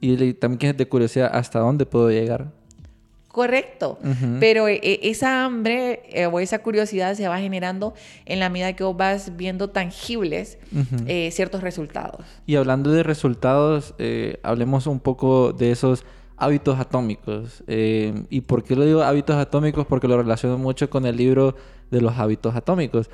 [0.01, 2.53] y también es de curiosidad, ¿hasta dónde puedo llegar?
[3.35, 3.99] Correcto,
[4.39, 7.93] pero eh, eh, esa hambre eh, o esa curiosidad se va generando
[8.27, 10.57] en la medida que vos vas viendo tangibles
[11.33, 12.25] ciertos resultados.
[12.47, 13.97] Y hablando de resultados,
[14.45, 16.05] hablemos un poco de esos
[16.37, 17.65] hábitos atómicos.
[17.67, 19.85] ¿Y por qué lo digo hábitos atómicos?
[19.85, 21.57] Porque lo relaciono mucho con el libro
[21.91, 23.11] de los hábitos atómicos.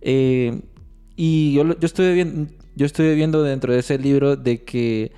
[0.00, 5.10] y yo, yo, estoy viendo, yo estoy viendo dentro de ese libro de que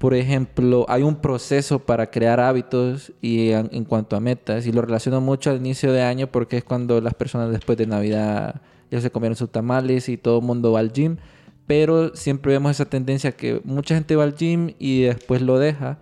[0.00, 4.80] por ejemplo, hay un proceso para crear hábitos y en, cuanto a metas, y lo
[4.80, 9.00] relaciono mucho al inicio de año porque es cuando las personas después de Navidad ya
[9.02, 11.18] se comieron sus tamales y todo el mundo va al gym,
[11.66, 15.98] pero siempre vemos esa tendencia que mucha gente va al gym y después lo deja,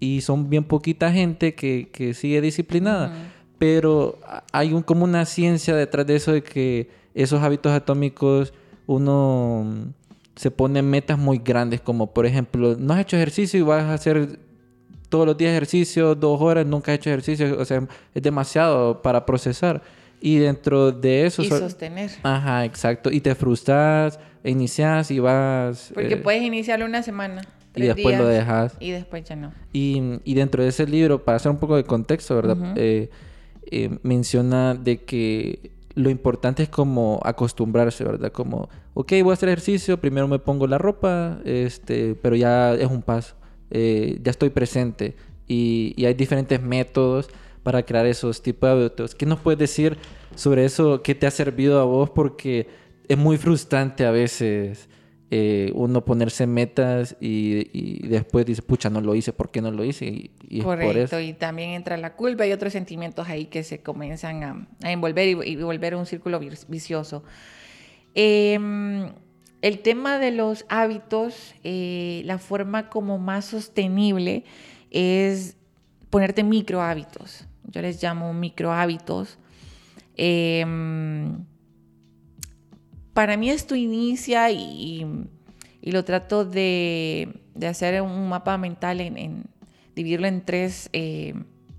[0.00, 3.14] y son bien poquita gente que, que sigue disciplinada,
[3.58, 4.18] pero
[4.50, 8.52] hay un, como una ciencia detrás de eso de que esos hábitos atómicos
[8.86, 9.94] uno
[10.36, 13.94] se ponen metas muy grandes, como por ejemplo, no has hecho ejercicio y vas a
[13.94, 14.38] hacer
[15.08, 19.24] todos los días ejercicio, dos horas, nunca has hecho ejercicio, o sea, es demasiado para
[19.24, 19.82] procesar.
[20.20, 21.42] Y dentro de eso...
[21.42, 22.10] Y sostener.
[22.22, 23.10] Ajá, exacto.
[23.10, 25.90] Y te frustras, inicias y vas...
[25.94, 27.42] Porque eh, puedes iniciarlo una semana.
[27.74, 28.76] y después lo dejas.
[28.80, 29.52] Y después ya no.
[29.72, 32.56] Y, y, dentro de ese libro, para hacer un poco de contexto, ¿verdad?
[32.76, 33.10] Eh,
[33.70, 38.30] eh, menciona de que lo importante es como acostumbrarse, ¿verdad?
[38.30, 42.86] Como, ok, voy a hacer ejercicio, primero me pongo la ropa, este, pero ya es
[42.86, 43.34] un paso,
[43.70, 45.16] eh, ya estoy presente
[45.48, 47.28] y, y, hay diferentes métodos
[47.62, 49.14] para crear esos tipos de hábitos.
[49.14, 49.96] ¿Qué nos puedes decir
[50.34, 51.02] sobre eso?
[51.02, 52.10] ¿Qué te ha servido a vos?
[52.10, 52.68] Porque
[53.08, 54.88] es muy frustrante a veces
[55.28, 59.84] eh, uno ponerse metas y, después dice, pucha, no lo hice, ¿por qué no lo
[59.84, 60.30] hice?
[60.48, 64.68] Y, Correcto, y también entra la culpa y otros sentimientos ahí que se comienzan a,
[64.88, 67.24] envolver y, volver un círculo vicioso.
[68.14, 69.10] Em,
[69.62, 74.44] el tema de los hábitos, eh, la forma como más sostenible
[74.92, 75.56] es
[76.08, 77.46] ponerte micro hábitos.
[77.64, 79.38] Yo les llamo micro hábitos.
[83.16, 85.06] Para mí esto inicia y,
[85.80, 89.44] lo trato de, hacer un mapa mental en,
[89.94, 91.32] dividirlo en tres, eh,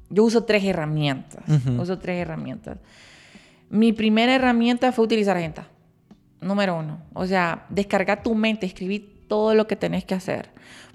[0.10, 1.80] yo uso tres herramientas, Ujú.
[1.80, 2.80] uso tres herramientas.
[3.70, 5.68] Mi primera herramienta fue utilizar agenda,
[6.42, 7.04] número uno.
[7.14, 10.50] O sea, descargar tu mente, escribir todo lo que tenés que hacer.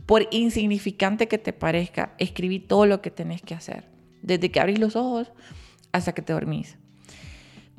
[0.07, 3.84] Por insignificante que te parezca, escribí todo lo que tenés que hacer.
[4.22, 5.30] Desde que abrís los ojos
[5.93, 6.78] hasta que te dormís.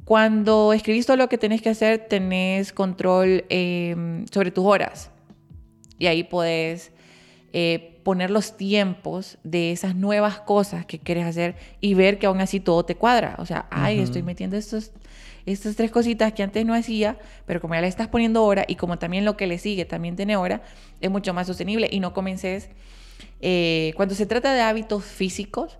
[0.06, 5.12] Cuando escribís todo lo que tenés que hacer, tenés control eh, sobre tus horas.
[5.98, 6.92] Y ahí podés
[7.54, 12.42] eh, poner los tiempos de esas nuevas cosas que quieres hacer y ver que aún
[12.42, 13.36] así todo te cuadra.
[13.38, 14.04] O sea, ay, Ujú.
[14.04, 14.92] estoy metiendo estos,
[15.46, 18.76] estas tres cositas que antes no hacía, pero como ya le estás poniendo hora y
[18.76, 20.64] como también lo que le sigue también tiene hora,
[21.00, 22.70] es mucho más sostenible y no comences.
[23.40, 25.78] eh, cuando se trata de hábitos físicos,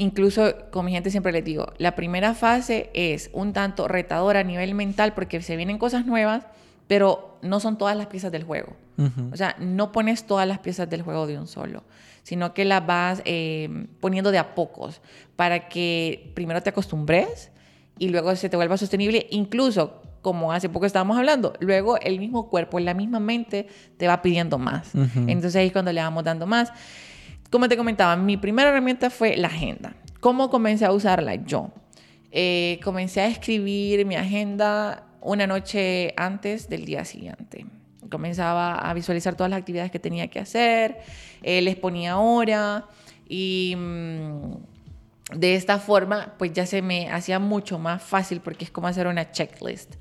[0.00, 4.44] Incluso con mi gente siempre les digo, la primera fase es un tanto retadora a
[4.44, 6.46] nivel mental porque se vienen cosas nuevas,
[6.86, 8.74] pero no son todas las piezas del juego.
[8.96, 9.28] Ujú.
[9.30, 11.84] O sea, no pones todas las piezas del juego de un solo,
[12.22, 15.02] sino que las vas eh, poniendo de a pocos
[15.36, 17.50] para que primero te acostumbres
[17.98, 19.26] y luego se te vuelva sostenible.
[19.28, 23.66] Incluso, como hace poco estábamos hablando, luego el mismo cuerpo, la misma mente
[23.98, 24.92] te va pidiendo más.
[24.94, 26.72] Entonces ahí es cuando le vamos dando más.
[27.50, 29.94] Como te comentaba, mi primera herramienta fue la agenda.
[30.20, 31.70] ¿Cómo comencé a usarla yo?
[32.30, 37.66] Eh, comencé a escribir mi agenda una noche antes del día siguiente.
[38.08, 40.98] Comenzaba a visualizar todas las actividades que tenía que hacer,
[41.42, 42.86] eh, les ponía hora
[43.28, 44.52] y mm,
[45.34, 49.08] de esta forma pues ya se me hacía mucho más fácil porque es como hacer
[49.08, 49.96] una checklist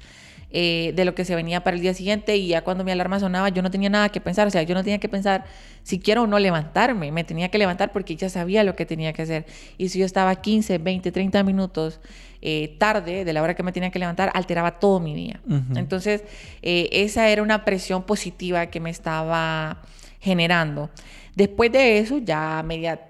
[0.52, 3.20] eh, de lo que se venía para el día siguiente y ya cuando mi alarma
[3.20, 5.46] sonaba yo no tenía nada que pensar, o sea, yo no tenía que pensar
[5.84, 9.14] si quiero o no levantarme, me tenía que levantar porque ya sabía lo que tenía
[9.14, 9.46] que hacer.
[9.78, 12.00] Y si yo estaba 15, 20, 30 minutos
[12.42, 15.40] eh, tarde de la hora que me tenía que levantar, alteraba todo mi día.
[15.78, 16.24] Entonces,
[16.62, 19.82] eh, esa era una presión positiva que me estaba
[20.20, 20.90] generando.
[21.36, 23.02] Después de eso, ya media...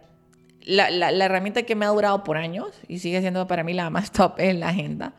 [0.65, 3.73] La, la- la herramienta que me ha durado por años y sigue siendo para mí
[3.73, 5.13] la más top es la agenda.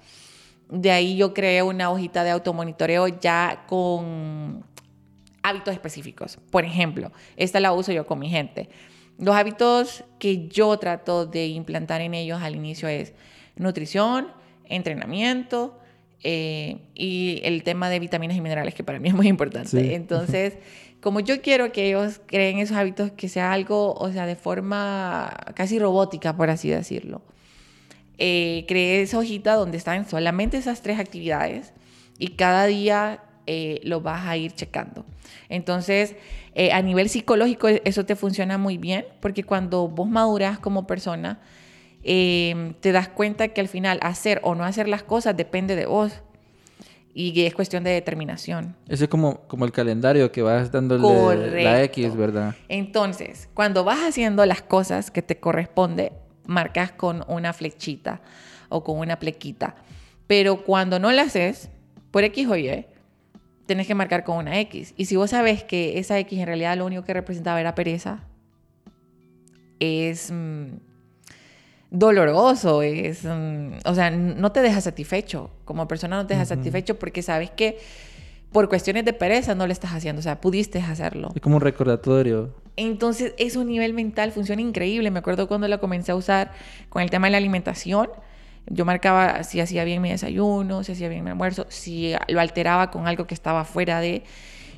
[0.71, 4.65] De ahí yo creé una hojita de automonitoreo ya con
[5.43, 6.39] hábitos específicos.
[6.51, 8.69] Por ejemplo, esta la uso yo con mi gente.
[9.19, 13.13] Los hábitos que yo trato de implantar en ellos al inicio es
[13.57, 14.29] nutrición,
[14.65, 15.79] entrenamiento
[16.23, 19.69] eh, y el tema de vitaminas y minerales, que para mí es muy importante.
[19.69, 19.95] Sí.
[19.95, 20.57] Entonces,
[21.01, 25.35] como yo quiero que ellos creen esos hábitos que sea algo, o sea, de forma
[25.55, 27.23] casi robótica, por así decirlo
[28.21, 31.73] eh, creé esa hojita donde están solamente esas tres actividades
[32.19, 35.05] y cada día eh, lo vas a ir checando.
[35.49, 36.15] Entonces,
[36.55, 41.41] eh, a nivel psicológico eso te funciona muy bien porque cuando vos maduras como persona,
[42.05, 45.87] eh, te das cuenta que al final hacer o no hacer las cosas depende de
[45.87, 46.13] vos
[47.13, 48.77] y es cuestión de determinación.
[48.89, 51.57] Ese es como, como el calendario que vas dándole Correcto.
[51.57, 52.55] la X, ¿verdad?
[52.69, 56.13] Entonces, cuando vas haciendo las cosas que te corresponde,
[56.51, 58.21] marcas con una flechita
[58.69, 59.77] o con una plequita.
[60.27, 61.71] Pero cuando no las haces,
[62.11, 62.87] por X o Y,
[63.67, 64.95] tenés que marcar con una X.
[64.97, 68.25] Y si vos sabes que esa X en realidad lo único que representaba era pereza,
[69.79, 70.67] es mm,
[71.91, 75.51] doloroso, es, mm, o sea, no te deja satisfecho.
[75.65, 77.79] Como persona no te deja satisfecho porque sabes que
[78.53, 81.31] por cuestiones de pereza no lo estás haciendo, o sea, pudiste hacerlo.
[81.35, 82.55] Es como un recordatorio.
[82.81, 85.11] Entonces, eso a nivel mental funciona increíble.
[85.11, 86.53] Me acuerdo cuando lo comencé a usar
[86.89, 88.09] con el tema de la alimentación.
[88.69, 92.91] Yo marcaba si hacía bien mi desayuno, si hacía bien mi almuerzo, si lo alteraba
[92.91, 94.23] con algo que estaba fuera de...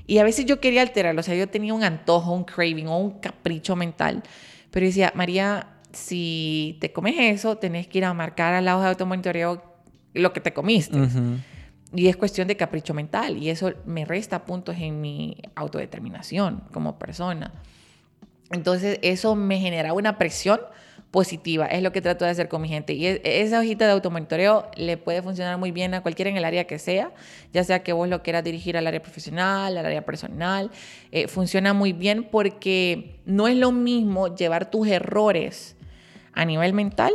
[0.08, 2.98] Y a veces yo quería alterarlo, o sea, yo tenía un antojo, un craving o
[2.98, 4.24] un capricho mental.
[4.72, 8.88] Pero decía, María, si te comes eso, tenés que ir a marcar al lado de
[8.88, 9.62] automonitoreo
[10.14, 10.98] lo que te comiste.
[11.94, 16.98] Y es cuestión de capricho mental y eso me resta puntos en mi autodeterminación como
[16.98, 17.52] persona.
[18.52, 20.60] Entonces eso me genera una presión
[21.10, 22.94] positiva, es lo que trato de hacer con mi gente.
[22.94, 26.44] Y es- esa hojita de automonitoreo le puede funcionar muy bien a cualquiera en el
[26.44, 27.10] área que sea,
[27.52, 30.70] ya sea que vos lo quieras dirigir al área profesional, al área personal.
[31.10, 35.76] eh, funciona muy bien porque no es lo mismo llevar tus errores
[36.32, 37.12] a nivel mental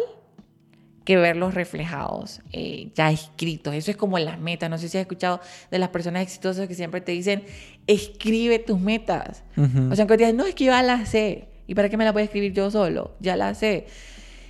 [1.07, 3.73] que verlos reflejados, eh, ya escritos.
[3.73, 4.69] Eso es como las metas.
[4.69, 5.39] No sé si has escuchado
[5.71, 7.45] de las personas exitosas que siempre te dicen,
[7.87, 9.45] escribe tus metas.
[9.89, 11.47] O sea, que te dicen, no, es que yo ya las sé.
[11.65, 13.15] ¿Y para qué me la voy a escribir yo solo?
[13.21, 13.87] Ya la sé.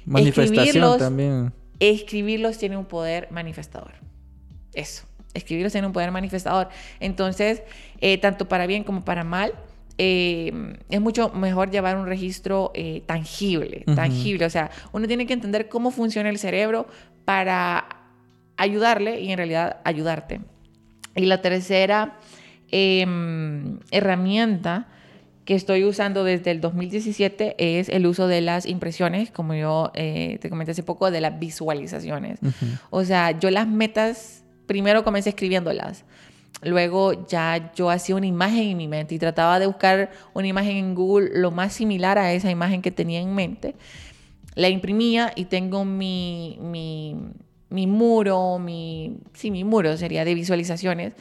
[0.06, 1.54] Manifestación escribirlos- también.
[1.80, 3.92] Escribirlos tiene un poder manifestador.
[4.74, 5.04] Eso.
[5.36, 6.70] Escribirlos tiene un poder manifestador.
[7.00, 7.62] Entonces,
[8.02, 9.54] eh, tanto para bien como para mal,
[9.98, 14.46] eh, es mucho mejor llevar un registro eh, tangible, tangible.
[14.46, 16.88] O sea, uno tiene que entender cómo funciona el cerebro
[17.26, 17.88] para
[18.58, 20.42] ayudarle y en realidad ayudarte.
[21.16, 22.20] Y la tercera
[22.70, 24.88] em, herramienta
[25.46, 30.38] que estoy usando desde el 2017 es el uso de las impresiones, como yo eh,
[30.42, 32.40] te comenté hace poco, de las visualizaciones.
[32.90, 36.04] O sea, yo las metas, primero comencé escribiéndolas.
[36.64, 40.78] Luego ya yo hacía una imagen en mi mente y trataba de buscar una imagen
[40.78, 43.76] en Google lo más similar a esa imagen que tenía en mente.
[44.56, 47.16] La imprimía y tengo mi, mi,
[47.70, 51.14] mi muro, mi, sí, mi muro sería de visualizaciones,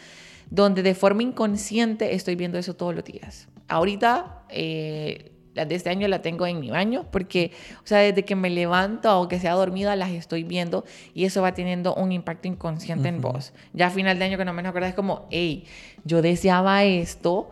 [0.48, 5.90] donde de forma inconsciente estoy viendo eso todos los días ahorita, eh, las de este
[5.90, 7.50] año la tengo en mi baño, porque,
[7.82, 10.84] o sea, desde que me levanto, aunque sea dormida, las estoy viendo
[11.14, 13.52] y eso va teniendo un impacto inconsciente en vos.
[13.72, 15.64] Ya a final de año, que no me acuerdo, es como, hey,
[16.04, 17.50] yo deseaba esto,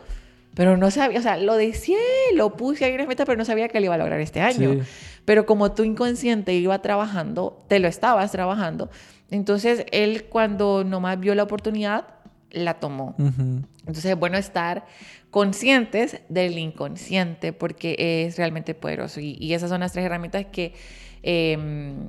[0.55, 1.97] pero no sabía, o sea, lo deseé,
[2.35, 4.41] lo puse ahí en la meta, pero no sabía que lo iba a lograr este
[4.41, 4.85] año.
[5.25, 8.91] Pero como tu inconsciente iba trabajando, te lo estabas trabajando,
[9.31, 12.05] entonces él cuando nomás vio la oportunidad,
[12.51, 13.14] la tomó.
[13.18, 14.86] Entonces es bueno estar
[15.30, 19.20] conscientes del inconsciente porque es realmente poderoso.
[19.20, 20.74] Y, esas son las tres herramientas que,
[21.22, 22.09] em,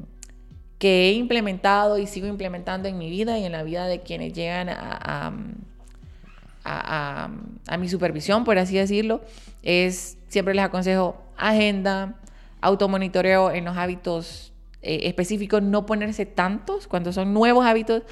[0.77, 4.33] que he implementado y sigo implementando en mi vida y en la vida de quienes
[4.33, 5.33] llegan a,
[6.63, 7.29] a,
[7.67, 9.21] a mi supervisión, por así decirlo.
[9.63, 12.15] Es, siempre les aconsejo agenda,
[12.61, 18.03] automonitoreo en los hábitos eh, específicos, no ponerse tantos cuando son nuevos hábitos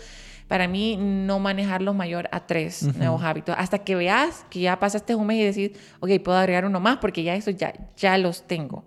[0.47, 5.15] para mí no manejarlos mayor a tres nuevos hábitos, hasta que veas que ya pasaste
[5.15, 8.43] un mes y decís, ok, puedo agregar uno más porque ya eso ya, ya los
[8.43, 8.83] tengo.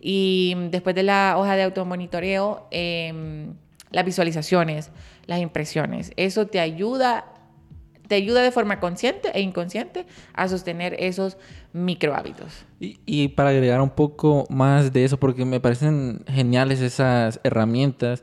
[0.00, 3.54] Y después de la hoja de automonitoreo, em,
[3.90, 4.90] las visualizaciones,
[5.26, 7.26] las impresiones, eso te ayuda
[8.08, 11.38] te ayuda de forma consciente e inconsciente a sostener esos
[11.72, 12.66] micro hábitos.
[12.78, 18.22] Y, y, para agregar un poco más de eso, porque me parecen geniales esas herramientas,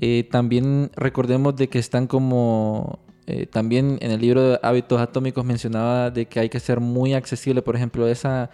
[0.00, 2.98] eh, también recordemos de que están como...
[3.28, 7.14] Eh, también en el libro de hábitos atómicos mencionaba de que hay que ser muy
[7.14, 8.50] accesible, por ejemplo, esa...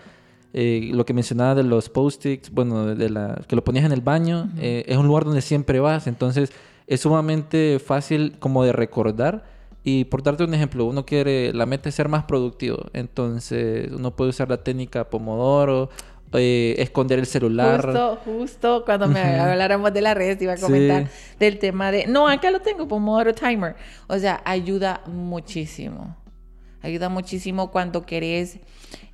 [0.55, 4.03] Eh, lo que mencionaba de los post-its, bueno, de la, que lo ponías en el
[4.03, 6.53] baño, es un lugar donde siempre vas, entonces
[6.87, 9.45] es sumamente fácil como de recordar.
[9.83, 14.15] Y por darte un ejemplo, uno quiere, la meta es ser más productivo, entonces uno
[14.15, 15.89] puede usar la técnica Pomodoro
[16.35, 17.85] eh, esconder el celular.
[17.85, 21.09] Justo, justo cuando me habláramos de la red, iba a comentar
[21.39, 23.77] del tema de, no, acá lo tengo, Pomodoro Timer.
[24.09, 26.17] O sea, ayuda muchísimo.
[26.81, 28.59] Ayuda muchísimo cuando querés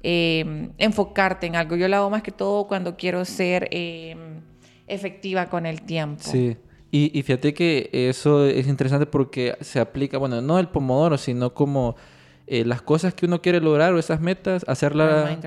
[0.02, 1.76] em, enfocarte en algo.
[1.76, 4.40] Yo lo hago más que todo cuando quiero ser em,
[4.86, 6.22] efectiva con el tiempo.
[6.24, 6.56] Sí.
[6.90, 11.52] Y, y fíjate que eso es interesante porque se aplica, bueno, no el Pomodoro, sino
[11.52, 11.96] como
[12.48, 15.38] eh, las cosas que uno quiere lograr o esas metas, hacerla...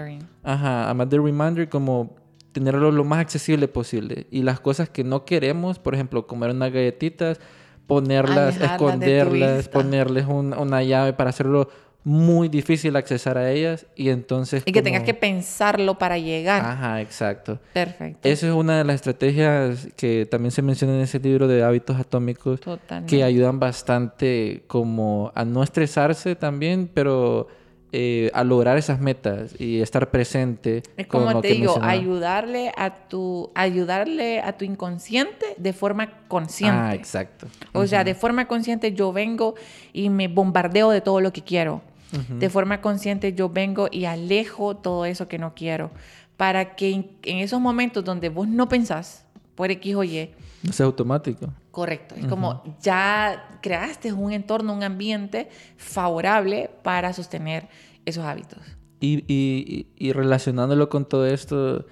[0.43, 2.15] Ajá, además de reminder, como
[2.51, 4.27] tenerlo lo más accesible posible.
[4.31, 7.39] Y las cosas que no queremos, por ejemplo, comer unas galletitas,
[7.87, 11.69] ponerlas, esconderlas, ponerles una llave para hacerlo
[12.03, 14.63] muy difícil accesar a ellas y entonces...
[14.65, 16.63] Y que tengas que pensarlo para llegar.
[16.65, 17.59] Ajá, exacto.
[17.73, 18.27] Perfecto.
[18.27, 21.99] Esa es una de las estrategias que también se menciona en ese libro de hábitos
[21.99, 22.59] atómicos
[23.07, 27.47] que ayudan bastante como a no estresarse también, pero
[27.93, 30.81] eh, a lograr esas metas y estar presente.
[30.97, 36.79] Es como te digo, ayudarle a tu ayudarle a tu inconsciente de forma consciente.
[36.79, 37.47] Ah, exacto.
[37.73, 39.55] O sea, de forma consciente yo vengo
[39.93, 41.81] y me bombardeo de todo lo que quiero
[42.11, 45.91] de forma consciente yo vengo y alejo todo eso que no quiero.
[46.37, 50.31] Para que en, esos momentos donde vos no pensás por X o Y.
[50.63, 51.53] No sea automático.
[51.71, 52.15] Correcto.
[52.15, 57.67] Es como ya creaste un entorno, un ambiente favorable para sostener
[58.05, 58.59] esos hábitos.
[58.99, 61.85] Y, y, y relacionándolo con todo esto,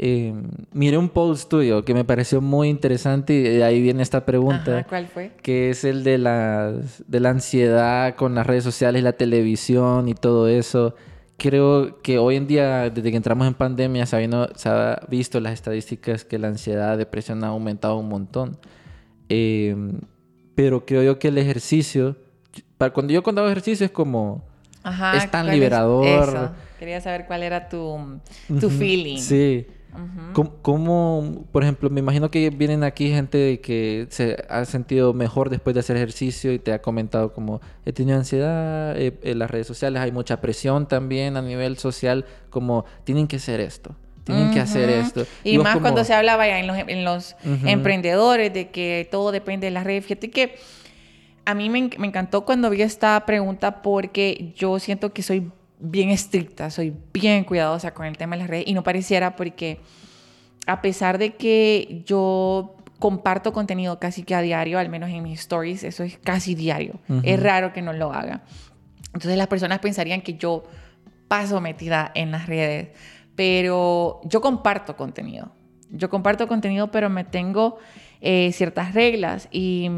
[0.00, 0.32] eh,
[0.72, 4.86] miré un post tuyo que me pareció muy interesante y de ahí viene esta pregunta.
[4.88, 5.32] ¿Cuál fue?
[5.42, 6.72] Que es el de la,
[7.08, 10.94] de la ansiedad con las redes sociales, la televisión y todo eso.
[11.36, 14.28] Creo que hoy en día, desde que entramos en pandemia, se,
[14.66, 18.56] ha visto las estadísticas que la ansiedad, depresión ha aumentado un montón.
[19.28, 19.74] Eh,
[20.54, 22.16] pero creo yo que el ejercicio,
[22.76, 24.44] para cuando yo contaba ejercicio es como,
[25.14, 26.52] es tan liberador.
[26.78, 28.20] Quería saber cuál era tu,
[28.60, 29.18] tu feeling.
[29.18, 29.66] Sí.
[30.62, 35.74] ¿Cómo, por ejemplo, me imagino que vienen aquí gente que se ha sentido mejor después
[35.74, 39.66] de hacer ejercicio y te ha comentado como he tenido ansiedad eh, en las redes
[39.66, 44.60] sociales, hay mucha presión también a nivel social, como tienen que hacer esto, tienen que
[44.60, 45.26] hacer esto.
[45.42, 47.34] Y, más cuando se hablaba ya en los,
[47.64, 50.04] emprendedores de que todo depende de las redes.
[50.04, 50.56] Fíjate que
[51.46, 56.10] a mí me, me encantó cuando vi esta pregunta porque yo siento que soy bien
[56.10, 59.80] estricta, soy bien cuidadosa con el tema de las redes y no pareciera porque
[60.66, 65.40] a pesar de que yo comparto contenido casi que a diario, al menos en mis
[65.40, 67.00] stories, eso es casi diario.
[67.22, 68.42] Es raro que no lo haga.
[69.14, 70.64] Entonces las personas pensarían que yo
[71.28, 72.88] paso metida en las redes,
[73.36, 75.52] pero yo comparto contenido.
[75.90, 77.78] Yo comparto contenido, pero me tengo
[78.20, 79.88] eh, ciertas reglas y,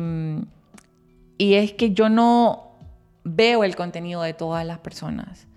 [1.38, 2.76] y es que yo no
[3.24, 5.48] veo el contenido de todas las personas.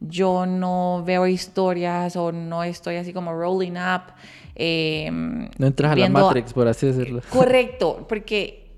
[0.00, 4.12] Yo no veo historias o no estoy así como rolling up.
[4.54, 7.22] Em, no entras a la Matrix, por así decirlo.
[7.30, 8.76] Correcto, porque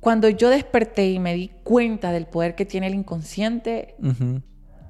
[0.00, 3.94] cuando yo desperté y me di cuenta del poder que tiene el inconsciente,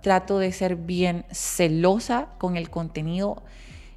[0.00, 3.42] trato de ser bien celosa con el contenido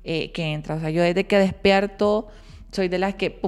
[0.04, 0.76] eh, que entra.
[0.76, 2.28] O sea, yo desde que despierto
[2.72, 3.40] soy de las que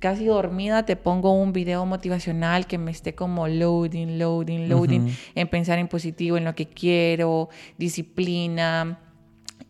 [0.00, 5.48] casi dormida te pongo un video motivacional que me esté como loading, loading, loading, en
[5.48, 8.98] pensar en positivo, en lo que quiero, disciplina.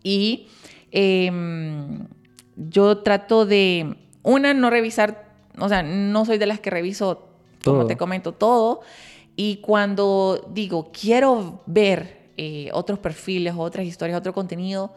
[0.03, 0.47] Y
[0.93, 2.07] em,
[2.57, 7.29] yo trato de, una, no revisar, o sea, no soy de las que reviso,
[7.65, 8.81] como te comento, todo.
[9.37, 14.95] Y cuando digo, quiero ver eh, otros perfiles, otras historias, otro contenido,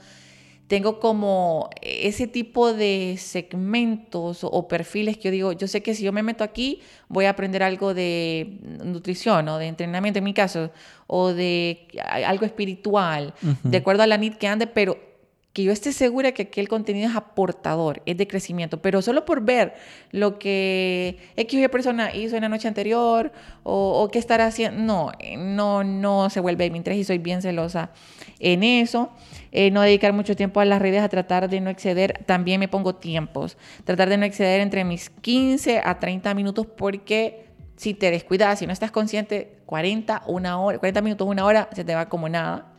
[0.67, 6.03] tengo como ese tipo de segmentos o, perfiles que yo digo, yo sé que si
[6.03, 10.33] yo me meto aquí voy a aprender algo de nutrición o de entrenamiento en mi
[10.33, 10.71] caso,
[11.07, 13.33] o de algo espiritual,
[13.63, 15.12] de acuerdo a la NIT que ande, pero
[15.53, 19.41] que yo esté segura que aquel contenido es aportador, es de crecimiento, pero solo por
[19.41, 19.75] ver
[20.11, 23.31] lo que X persona hizo en la noche anterior
[23.61, 27.91] o, qué estará haciendo, no, no, no se vuelve mi interés y soy bien celosa
[28.39, 29.11] en eso.
[29.51, 32.67] Eh, no dedicar mucho tiempo a las redes, a tratar de no exceder, también me
[32.67, 37.45] pongo tiempos, tratar de no exceder entre mis 15 a 30 minutos porque
[37.75, 41.83] si te descuidas, si no estás consciente, 40, una hora, 40 minutos, una hora, se
[41.83, 42.72] te va como nada.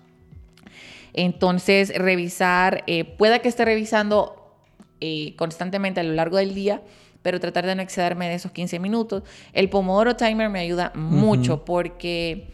[1.14, 4.52] Entonces, revisar, eh, pueda que esté revisando
[5.00, 6.82] eh, constantemente a lo largo del día,
[7.22, 9.22] pero tratar de no excederme de esos 15 minutos.
[9.52, 12.48] El Pomodoro Timer me ayuda mucho porque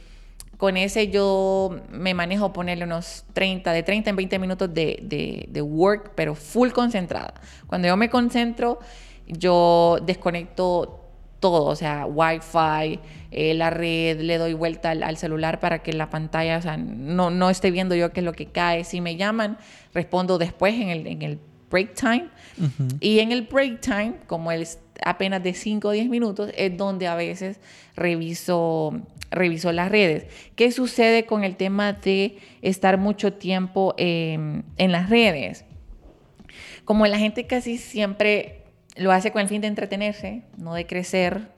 [0.61, 5.63] con ese yo me manejo ponerle unos 30, de 30 en 20 minutos de, de,
[5.63, 7.33] work, pero full concentrada.
[7.67, 8.79] Cuando yo me concentro,
[9.27, 11.00] yo desconecto
[11.41, 13.01] todo, o sea, Wi-Fi,
[13.33, 17.31] eh, la red, le doy vuelta al, celular para que la pantalla, o sea, no,
[17.31, 18.85] no esté viendo yo qué es lo que cae.
[18.85, 19.59] Si me llaman,
[19.95, 21.39] respondo después en el, en el
[21.71, 22.29] break time.
[23.01, 27.07] Y en el break time, como es apenas de 5 o 10 minutos, es donde
[27.07, 27.59] a veces
[27.97, 30.27] reviso, reviso las redes.
[30.57, 35.65] ¿Qué sucede con el tema de estar mucho tiempo en las redes?
[36.85, 38.60] Como la gente casi siempre
[38.97, 41.49] lo hace con el fin de entretenerse, no de crecer.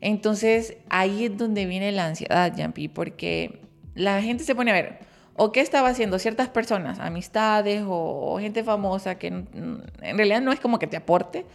[0.00, 3.60] Entonces ahí es donde viene la ansiedad, Jampi, porque
[3.94, 4.98] la gente se pone a ver,
[5.36, 10.60] o qué estaba haciendo ciertas personas, amistades o, gente famosa que en realidad no es
[10.60, 11.46] como que te aporte,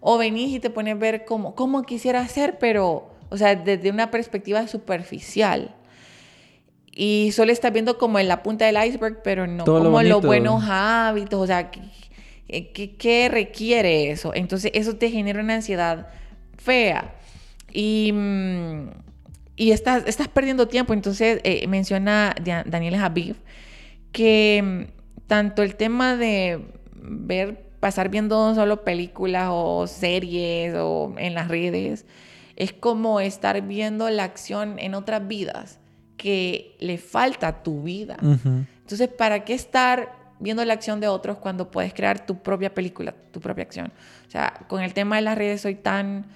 [0.00, 3.90] o venís y te pones a ver cómo, cómo quisiera hacer, pero, o sea, desde
[3.90, 5.74] una perspectiva superficial.
[6.96, 10.62] Y solo estás viendo como en la punta del iceberg, pero no como los buenos
[10.68, 11.70] hábitos, o sea,
[12.56, 14.32] eh, ¿Qué, requiere eso?
[14.34, 16.08] Entonces eso te genera una ansiedad
[16.56, 17.14] fea.
[17.72, 18.90] Y, mm,
[19.56, 20.92] y estás, estás perdiendo tiempo.
[20.92, 22.34] Entonces eh, menciona
[22.66, 23.36] Daniel Habib
[24.12, 26.60] que mm, tanto el tema de
[26.94, 32.06] ver, pasar viendo solo películas o series o en las redes,
[32.56, 35.80] es como estar viendo la acción en otras vidas
[36.16, 38.16] que le falta a tu vida.
[38.22, 43.14] Entonces, ¿para qué estar viendo la acción de otros cuando puedes crear tu propia película,
[43.30, 43.92] tu propia acción.
[44.26, 46.26] O sea, con el tema de las redes soy tan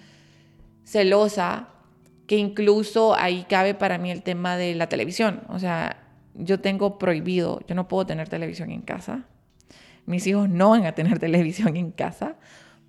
[0.85, 1.69] celosa
[2.27, 5.43] que incluso ahí cabe para mí el tema de la televisión.
[5.49, 5.97] O sea,
[6.35, 9.25] yo tengo prohibido, yo no puedo tener televisión en casa.
[10.07, 12.37] Mis hijos no van a tener televisión en casa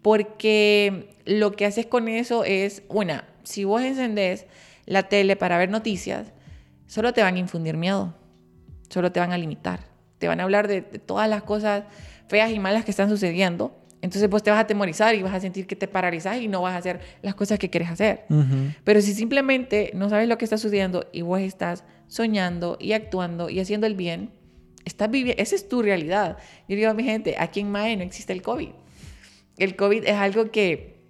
[0.01, 4.45] porque lo que haces con eso es, una, si vos encendés
[4.85, 6.31] la tele para ver noticias,
[6.87, 8.15] solo te van a infundir miedo,
[8.89, 9.88] solo te van a limitar
[10.19, 11.85] te van a hablar de, todas las cosas
[12.27, 13.75] feas y malas que están sucediendo.
[14.01, 16.61] Entonces vos te vas a atemorizar y vas a sentir que te paralizas y no
[16.61, 18.25] vas a hacer las cosas que quieres hacer.
[18.83, 23.49] Pero si simplemente no sabes lo que está sucediendo y vos estás soñando y actuando
[23.49, 24.31] y haciendo el bien,
[24.85, 26.37] estás viviendo, esa es tu realidad.
[26.69, 28.69] Yo digo a mi gente, aquí en MAE no existe el COVID.
[29.57, 31.03] El COVID es algo que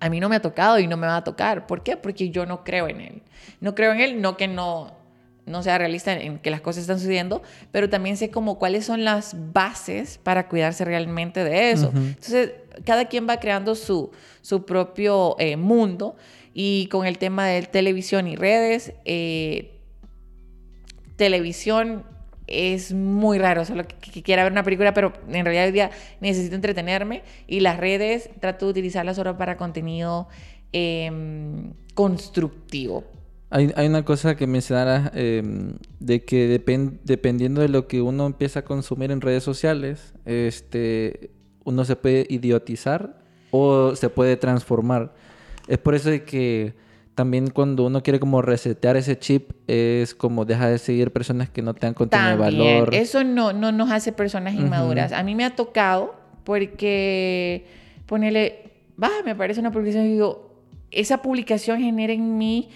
[0.00, 1.66] a mí no me ha tocado y no me va a tocar.
[1.66, 1.98] ¿Por qué?
[1.98, 3.22] Porque yo no creo en él.
[3.60, 5.03] No creo en él, no que no
[5.46, 9.04] no sea realista en que las cosas están sucediendo, pero también sé como cuáles son
[9.04, 11.92] las bases para cuidarse realmente de eso.
[11.94, 12.52] Entonces,
[12.84, 16.16] cada quien va creando su, su propio eh, mundo
[16.54, 19.80] y con el tema de televisión y redes, eh,
[21.16, 22.04] televisión
[22.46, 25.90] es muy raro, solo que, quiera ver una película, pero en realidad hoy día
[26.20, 30.28] necesito entretenerme y las redes trato de utilizarlas solo para contenido
[30.72, 33.04] em, constructivo
[33.54, 38.58] Hay, hay una cosa que mencionara em, de que dependiendo de lo que uno empieza
[38.58, 41.30] a consumir en redes sociales, este,
[41.62, 43.16] uno se puede idiotizar
[43.52, 45.14] o se puede transformar.
[45.68, 46.74] Es por eso de que
[47.14, 51.62] también cuando uno quiere como resetear ese chip es como deja de seguir personas que
[51.62, 52.92] no tengan contenido de valor.
[52.92, 55.12] Eso no, no nos hace personas inmaduras.
[55.12, 57.66] A mí me ha tocado porque
[58.06, 60.50] ponerle, va, me parece una publicación y digo,
[60.90, 62.70] esa publicación genera en mí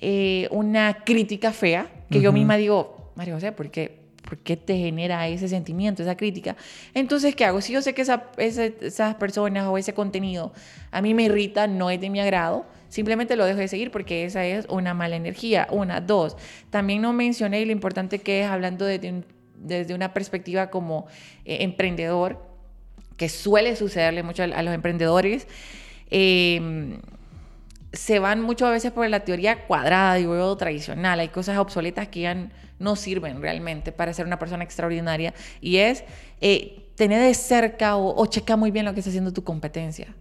[0.00, 4.78] eh, una crítica fea, que yo misma digo, María José, ¿por qué, ¿por qué te
[4.78, 6.56] genera ese sentimiento, esa crítica?
[6.94, 7.60] Entonces, ¿qué hago?
[7.60, 10.52] Si yo sé que esa, esas personas o ese contenido
[10.92, 14.24] a mí me irrita, no es de mi agrado, simplemente lo dejo de seguir porque
[14.24, 15.66] esa es una mala energía.
[15.70, 16.36] Una, dos,
[16.70, 19.24] también no mencioné lo importante que es hablando desde,
[19.56, 21.08] desde una perspectiva como
[21.44, 22.46] eh, emprendedor,
[23.16, 25.48] que suele sucederle mucho a, los emprendedores.
[26.08, 27.00] Eh,
[27.92, 31.20] se van mucho a veces por la teoría cuadrada, digo tradicional.
[31.20, 35.34] Hay cosas obsoletas que ya no sirven realmente para ser una persona extraordinaria.
[35.60, 36.04] Y es
[36.40, 40.14] eh, tener de cerca o, checar muy bien lo que está haciendo tu competencia.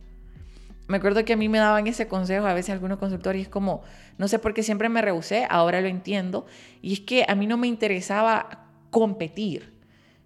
[0.88, 3.49] Me acuerdo que a mí me daban ese consejo a veces algunos consultores y es
[3.49, 3.82] como,
[4.18, 6.45] no sé por qué siempre me rehusé, ahora lo entiendo.
[6.82, 9.74] Y es que a mí no me interesaba competir.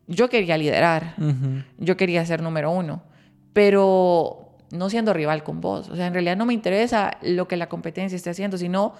[0.07, 1.15] Yo quería liderar,
[1.77, 3.01] yo quería ser número uno,
[3.53, 5.89] pero no siendo rival con vos.
[5.89, 8.93] O sea, en realidad no me interesa lo que la competencia esté haciendo, sino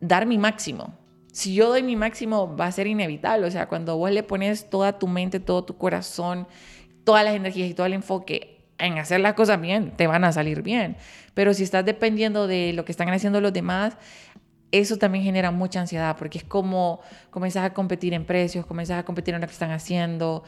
[0.00, 0.94] dar mi máximo.
[1.32, 3.46] Si yo doy mi máximo, va a ser inevitable.
[3.46, 6.46] O sea, cuando vos le pones toda tu mente, todo tu corazón,
[7.04, 10.32] todas las energías y todo el enfoque en hacer las cosas bien, te van a
[10.32, 10.96] salir bien.
[11.34, 13.96] Pero si estás dependiendo de lo que están haciendo los demás,
[14.72, 17.00] eso también genera mucha ansiedad, porque es como
[17.30, 20.42] comenzás a competir en precios, comenzás a competir en lo que están haciendo.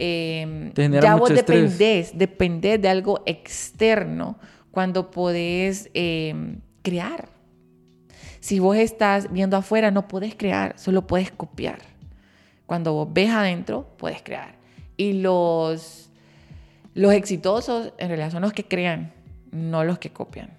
[0.00, 0.72] Eh,
[1.02, 4.38] ya vos dependés, dependés de algo externo
[4.70, 7.28] cuando podés em, crear.
[8.38, 11.80] Si vos estás viendo afuera, no podés crear, solo puedes copiar.
[12.64, 14.54] Cuando vos ves adentro, puedes crear.
[14.96, 16.12] Y los,
[16.94, 19.12] los exitosos en realidad son los que crean,
[19.50, 20.50] no los que copian.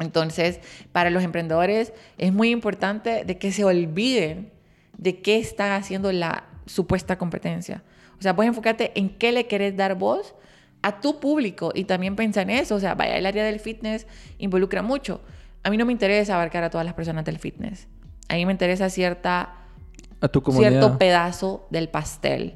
[0.00, 0.58] Entonces,
[0.90, 4.50] para los emprendedores es muy importante de que se olviden
[4.98, 7.84] de qué está haciendo la supuesta competencia.
[8.22, 10.36] O sea, puedes enfocarte en qué le querés dar voz
[10.80, 12.76] a tu público y también piensa en eso.
[12.76, 14.06] O sea, vaya, el área del fitness
[14.38, 15.20] involucra mucho.
[15.64, 17.88] A mí no me interesa abarcar a todas las personas del fitness.
[18.28, 19.56] A mí me interesa cierta,
[20.20, 22.54] a tu cierto pedazo del pastel.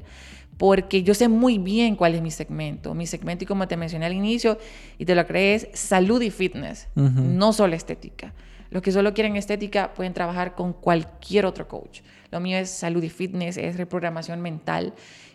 [0.55, 2.93] Porque yo sé muy bien cuál es mi segmento.
[2.93, 4.57] Mi segmento, y como te mencioné al inicio,
[4.97, 8.33] y te lo crees, salud y fitness, no solo estética.
[8.69, 11.99] Los que solo quieren estética pueden trabajar con cualquier otro coach.
[12.31, 14.93] Lo mío es salud y fitness, es reprogramación mental.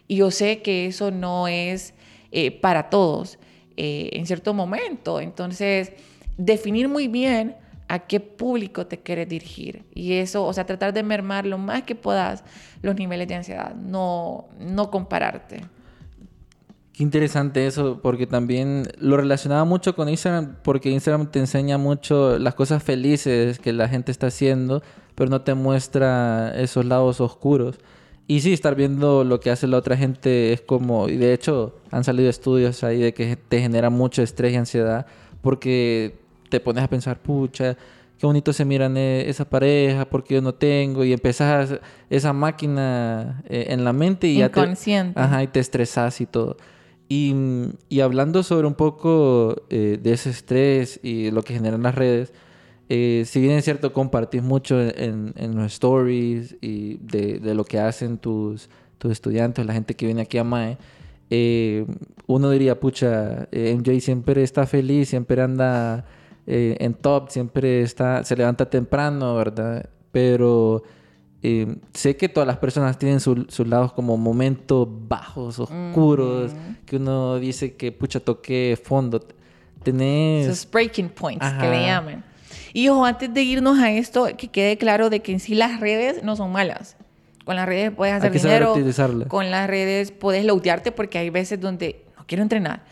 [0.09, 1.95] Y yo sé que eso no es
[2.31, 3.39] eh, para todos
[3.77, 5.21] eh, en cierto momento.
[5.21, 5.93] Entonces,
[6.37, 7.57] definir muy bien
[7.89, 9.85] a qué público te quieres dirigir.
[9.95, 12.43] Y eso, o sea, tratar de mermar lo más que puedas
[12.81, 15.61] los niveles de ansiedad, no, no compararte.
[16.93, 22.39] Qué interesante eso, porque también lo relacionaba mucho con Instagram, porque Instagram te enseña mucho
[22.39, 24.83] las cosas felices que la gente está haciendo,
[25.15, 27.79] pero no te muestra esos lados oscuros.
[28.27, 31.77] Y sí, estar viendo lo que hace la otra gente es como, y de hecho
[31.91, 35.07] han salido estudios ahí de que te genera mucho estrés y ansiedad
[35.43, 36.15] porque
[36.49, 37.77] te pones a pensar, pucha,
[38.19, 43.43] qué bonito se miran eh, esa pareja, porque yo no tengo, y empezás esa máquina
[43.49, 44.61] eh, en la mente y ya te,
[45.17, 46.57] ajá, y te estresas y todo.
[47.09, 47.35] Y,
[47.89, 52.33] y hablando sobre un poco eh, de ese estrés y lo que generan las redes,
[52.89, 58.19] eh, si bien es cierto, compartís mucho en, los stories y de, lo que hacen
[58.19, 58.69] tus,
[58.99, 60.79] tus estudiantes, la gente que viene aquí a MAE,
[61.31, 61.87] eh,
[62.27, 66.05] uno diría, pucha, eh, MJ siempre está feliz, siempre anda
[66.45, 69.89] en top, siempre está, se levanta temprano, ¿verdad?
[70.11, 70.83] Pero
[71.95, 76.53] sé que todas las personas tienen sus lados como momentos bajos, oscuros,
[76.85, 79.25] que uno dice que, pucha, toqué fondo.
[79.83, 80.47] Tenés...
[80.47, 82.32] Esos breaking points que le llaman.
[82.73, 85.81] Y ojo, antes de irnos a esto, que quede claro de que en sí las
[85.81, 86.97] redes no son malas.
[87.45, 88.75] Con las redes puedes hacer dinero.
[89.29, 92.85] Con las redes puedes lautearte porque hay veces donde no quiero entrenar.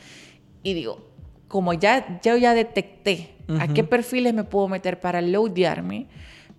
[0.62, 1.08] Y digo,
[1.48, 6.06] como ya, yo ya detecté a qué perfiles me puedo meter para loadearme,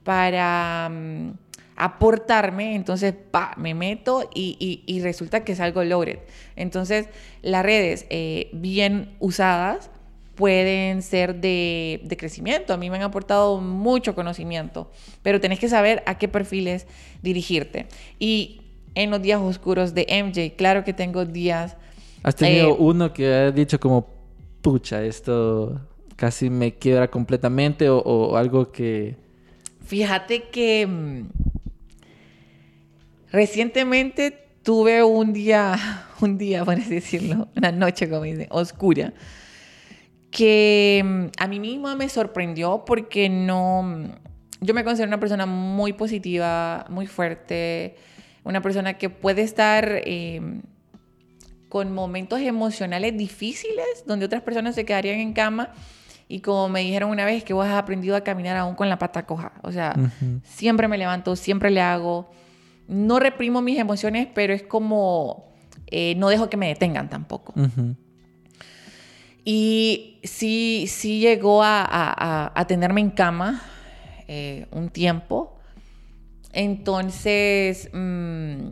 [0.04, 1.32] para mm,
[1.78, 6.20] aportarme, entonces pa, me meto y, y, resulta que salgo loaded.
[6.56, 7.08] Entonces,
[7.42, 9.90] las redes eh, bien usadas
[10.42, 12.74] pueden ser de, crecimiento.
[12.74, 14.90] A mí me han aportado mucho conocimiento,
[15.22, 16.88] pero tenés que saber a qué perfiles
[17.22, 17.86] dirigirte.
[18.18, 18.62] Y
[18.96, 21.78] en los días oscuros de MJ, claro que tengo días...
[22.24, 24.08] ¿Has tenido eh, uno que ha dicho como,
[24.64, 25.80] pucha, esto
[26.16, 29.18] casi me quiebra completamente o, algo que...
[29.86, 31.30] Fíjate que mm,
[33.32, 35.78] recientemente tuve un día,
[36.20, 39.14] un día, por así decirlo, una noche, como dice, oscura,
[40.32, 44.06] que mm, a mí misma me sorprendió porque no, mm,
[44.62, 47.96] yo me considero una persona muy positiva, muy fuerte,
[48.44, 50.62] una persona que puede estar em,
[51.70, 55.70] con momentos emocionales difíciles, donde otras personas se quedarían en cama.
[56.28, 58.98] Y como me dijeron una vez que vos has aprendido a caminar aún con la
[58.98, 59.52] pata coja.
[59.64, 59.94] O sea,
[60.44, 62.32] siempre me levanto, siempre le hago.
[62.88, 65.52] No reprimo mis emociones, pero es como
[65.88, 67.54] eh, no dejo que me detengan tampoco.
[69.44, 73.62] Y sí, sí llegó a, a, tenerme en cama
[74.28, 75.58] eh, un tiempo.
[76.54, 78.70] Entonces, mm,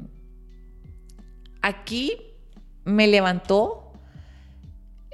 [1.62, 2.14] aquí
[2.86, 3.94] me levantó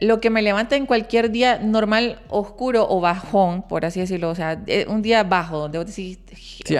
[0.01, 4.29] lo que me levanta en cualquier día normal, oscuro o bajón, por así decirlo.
[4.29, 6.19] O sea, eh, un día bajo, donde vos decís,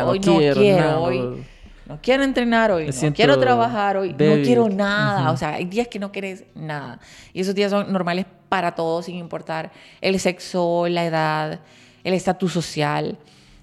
[0.03, 1.45] hoy no quiero, hoy
[1.88, 5.31] no quiero entrenar hoy, no quiero trabajar hoy, no quiero nada.
[5.31, 6.99] O sea, hay días que no quieres nada.
[7.31, 9.71] Y esos días son normales para todos, sin importar
[10.01, 11.59] el sexo, la edad,
[12.03, 13.19] el estatus social.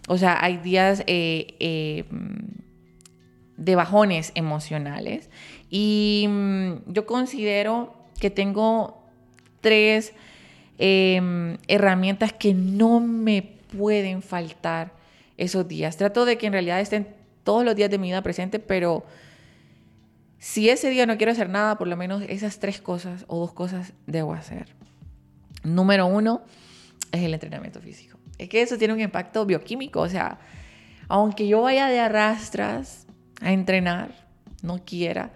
[0.08, 2.04] O sea, hay días eh, eh,
[3.56, 5.28] de bajones emocionales.
[5.68, 9.02] Y mm, yo considero que tengo
[9.60, 10.12] tres
[10.78, 13.42] em, herramientas que no me
[13.76, 14.92] pueden faltar
[15.36, 15.96] esos días.
[15.96, 19.04] Trato de que en realidad estén todos los días de mi vida presente, pero
[20.38, 23.52] si ese día no quiero hacer nada, por lo menos esas tres cosas o dos
[23.52, 24.74] cosas debo hacer.
[25.62, 26.42] Número uno
[27.12, 28.18] es el entrenamiento físico.
[28.38, 30.40] Es que eso tiene un impacto bioquímico, o sea,
[31.08, 33.06] aunque yo vaya de arrastras
[33.40, 34.14] a entrenar,
[34.62, 35.30] no quiera,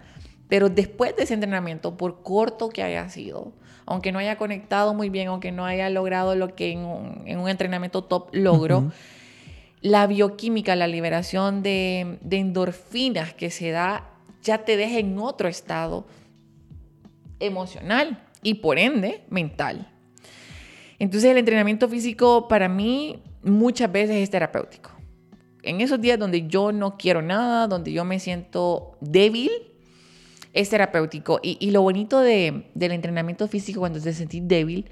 [0.49, 3.53] pero después de ese entrenamiento, por corto que haya sido,
[3.85, 8.03] aunque no haya conectado muy bien, aunque no haya logrado lo que en un, entrenamiento
[8.03, 8.91] top logro,
[9.81, 14.09] la bioquímica, la liberación de, endorfinas que se da,
[14.41, 16.07] ya te deja en otro estado
[17.39, 19.91] emocional y por ende mental.
[20.99, 24.91] Entonces el entrenamiento físico para mí muchas veces es terapéutico.
[25.61, 29.51] En esos días donde yo no quiero nada, donde yo me siento débil,
[30.53, 31.39] es terapéutico.
[31.43, 34.89] Y, lo bonito del entrenamiento físico cuando te sentís débil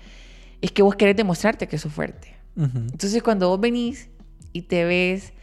[0.61, 2.35] es que vos querés demostrarte que sos fuerte.
[2.55, 4.09] Entonces cuando vos venís
[4.55, 5.33] y te ves,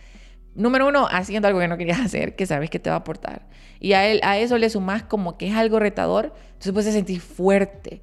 [0.54, 3.46] número uno, haciendo algo que no querías hacer, que sabes que te va a aportar.
[3.78, 7.20] Y a, él, a eso le sumás como que es algo retador, entonces puedes sentir
[7.20, 8.00] fuerte.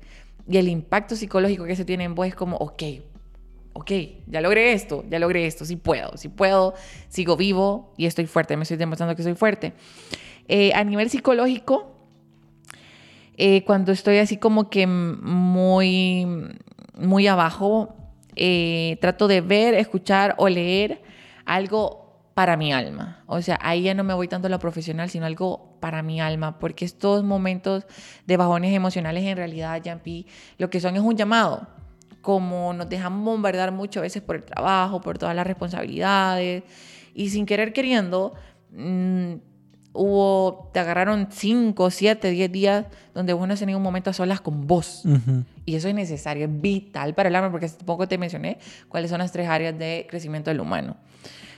[0.48, 2.84] Y el impacto psicológico que se tiene en vos es como, ok,
[3.74, 3.92] ok,
[4.28, 6.76] ya logré esto, ya logré esto, sí puedo, sí puedo,
[7.08, 9.74] sigo vivo y estoy fuerte, me estoy demostrando que soy fuerte.
[10.48, 11.92] Eh, a nivel psicológico,
[13.36, 16.28] eh, cuando estoy así como que muy,
[17.00, 17.96] muy abajo,
[18.42, 21.02] eh, trato de ver, escuchar o leer
[21.46, 23.22] algo para mi alma.
[23.28, 26.22] O sea, ahí ya no me voy tanto a lo profesional, sino algo para mi
[26.22, 27.86] alma, porque estos momentos
[28.26, 30.26] de bajones emocionales en realidad, Jampi,
[30.58, 31.68] lo que son es un llamado.
[32.22, 36.64] Como nos dejamos bombardear muchas veces por el trabajo, por todas las responsabilidades,
[37.14, 38.36] y sin querer queriendo,
[38.72, 39.34] mm,
[39.94, 44.14] hubo, te agarraron 5, 7, 10 días donde vos no has tenido un momento a
[44.14, 45.04] solas con vos.
[45.66, 49.10] Y eso es necesario, es vital para el alma, porque hace poco te mencioné cuáles
[49.10, 50.98] son las tres áreas de crecimiento del humano.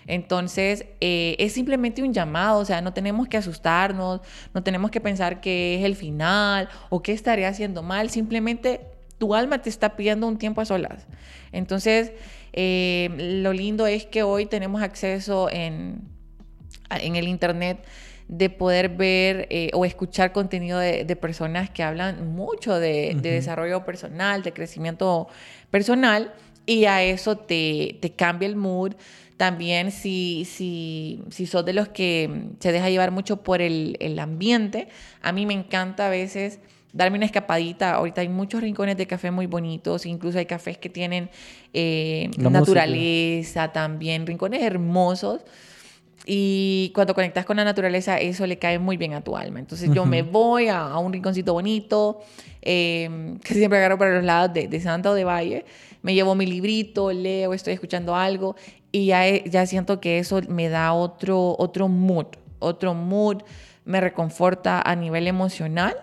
[0.08, 4.22] Entonces, eh, es simplemente un llamado, o sea, no tenemos que asustarnos,
[4.54, 8.82] no tenemos que pensar que es el final o que estaré haciendo mal, simplemente
[9.20, 11.06] tu alma te está pidiendo un tiempo a solas.
[11.52, 12.14] Entonces,
[12.54, 13.10] eh,
[13.42, 16.02] lo lindo es que hoy tenemos acceso en,
[16.90, 17.86] en el Internet
[18.32, 24.42] de poder ver eh, o escuchar contenido de, personas que hablan mucho de, desarrollo personal,
[24.42, 25.28] de crecimiento
[25.70, 26.34] personal,
[26.66, 28.94] y a eso te, cambia el mood.
[29.36, 34.88] También si, si, si sos de los que se deja llevar mucho por el, ambiente,
[35.22, 36.60] a mí me encanta a veces
[36.94, 37.96] darme una escapadita.
[37.96, 41.30] Ahorita hay muchos rincones de café muy bonitos, incluso hay cafés que tienen
[41.74, 45.42] eh, naturaleza también, rincones hermosos
[46.26, 49.60] y cuando conectas con la naturaleza, eso le cae muy bien a tu alma.
[49.60, 52.22] Entonces yo me voy a, un rinconcito bonito,
[52.62, 55.66] eh, que siempre agarro para los lados de, de, Santa o de Valle,
[56.02, 58.56] me llevo mi librito, leo, estoy escuchando algo
[58.92, 62.28] y ya, ya siento que eso me da otro, otro mood,
[62.60, 63.44] otro mood,
[63.86, 65.96] me reconforta a nivel emocional.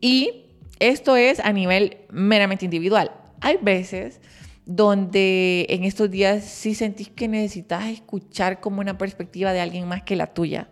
[0.00, 0.46] Y
[0.80, 3.12] esto es a nivel meramente individual.
[3.40, 4.20] Hay veces
[4.66, 10.02] donde en estos días sí sentís que necesitas escuchar como una perspectiva de alguien más
[10.02, 10.68] que la tuya.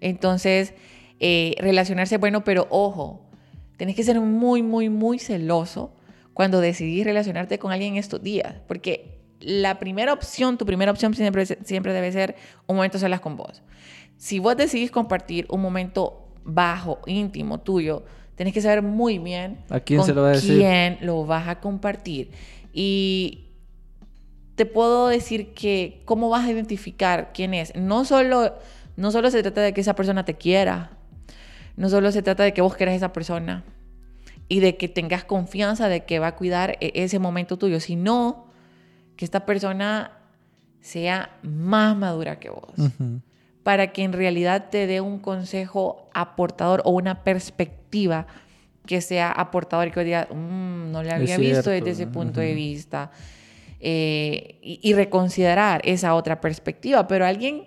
[0.00, 0.74] Entonces,
[1.20, 3.24] eh, relacionarse bueno, pero ojo,
[3.76, 5.94] tenés que ser muy, muy, muy celoso
[6.34, 11.14] cuando decidís relacionarte con alguien en estos días, porque la primera opción, tu primera opción
[11.14, 13.62] siempre, siempre debe ser un momento solas con vos.
[14.16, 18.04] Si vos decidís compartir un momento bajo, íntimo, tuyo,
[18.34, 20.58] tenés que saber muy bien a quién se lo va a decir.
[20.58, 22.30] quién lo vas a compartir.
[22.72, 23.50] Y
[24.54, 27.74] te puedo decir que cómo vas a identificar quién es.
[27.74, 28.54] No solo,
[28.96, 30.90] no solo se trata de que esa persona te quiera,
[31.76, 33.64] no solo se trata de que vos querés a esa persona
[34.48, 38.46] y de que tengas confianza de que va a cuidar e-, ese momento tuyo, sino
[39.16, 40.12] que esta persona
[40.80, 42.74] sea más madura que vos.
[43.62, 48.26] Para que en realidad te dé un consejo aportador o una perspectiva
[48.86, 52.54] que sea aportador y que diga, mm, no le había visto desde ese punto de
[52.54, 53.10] vista.
[53.84, 57.08] Eh, y, reconsiderar esa otra perspectiva.
[57.08, 57.64] Pero alguien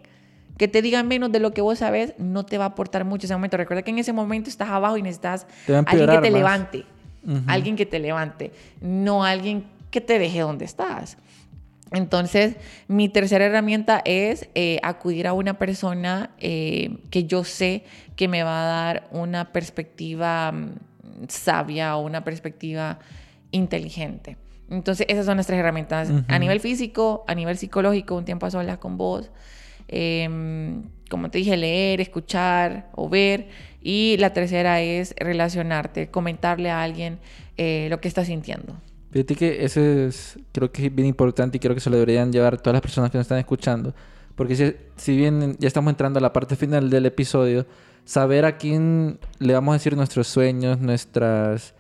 [0.58, 3.26] que te diga menos de lo que vos sabes no te va a aportar mucho
[3.26, 3.58] ese momento.
[3.58, 6.86] Recuerda que en ese momento estás abajo y necesitas alguien que te levante.
[7.48, 8.52] Alguien que te levante,
[8.82, 11.18] no alguien que te deje donde estás.
[11.92, 12.56] Entonces,
[12.88, 17.84] mi tercera herramienta es eh, acudir a una persona eh, que yo sé
[18.16, 20.76] que me va a dar una perspectiva mm,
[21.28, 23.00] sabia o una perspectiva
[23.52, 24.38] inteligente.
[24.70, 26.12] Entonces, esas son las tres herramientas.
[26.28, 29.32] A nivel físico, a nivel psicológico, un tiempo a solas con vos.
[29.88, 33.48] Em, como te dije, leer, escuchar o ver.
[33.82, 37.20] Y la tercera es relacionarte, comentarle a alguien
[37.58, 38.76] eh, lo que estás sintiendo.
[39.12, 42.34] Fíjate que eso es, creo que es bien importante y creo que se lo deberían
[42.34, 43.94] llevar todas las personas que nos están escuchando.
[44.36, 47.66] Porque si, si bien ya estamos entrando a la parte final del episodio,
[48.06, 51.74] saber a quién le vamos a decir nuestros sueños, nuestras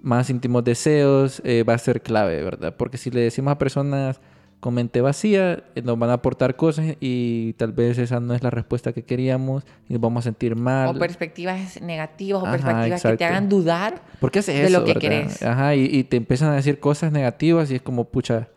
[0.00, 2.74] más íntimos deseos, eh, va a ser clave, ¿verdad?
[2.76, 4.20] Porque si le decimos a personas
[4.62, 8.44] con mente vacía, eh, nos van a aportar cosas y tal vez esa no es
[8.44, 10.96] la respuesta que queríamos y nos vamos a sentir mal.
[10.96, 15.42] O perspectivas negativas o perspectivas que te hagan dudar de lo que querés.
[15.42, 18.48] Ajá, y, te empiezan a decir cosas negativas y es como, pucha,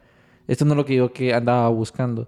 [0.48, 2.28] esto no es lo que yo que andaba buscando.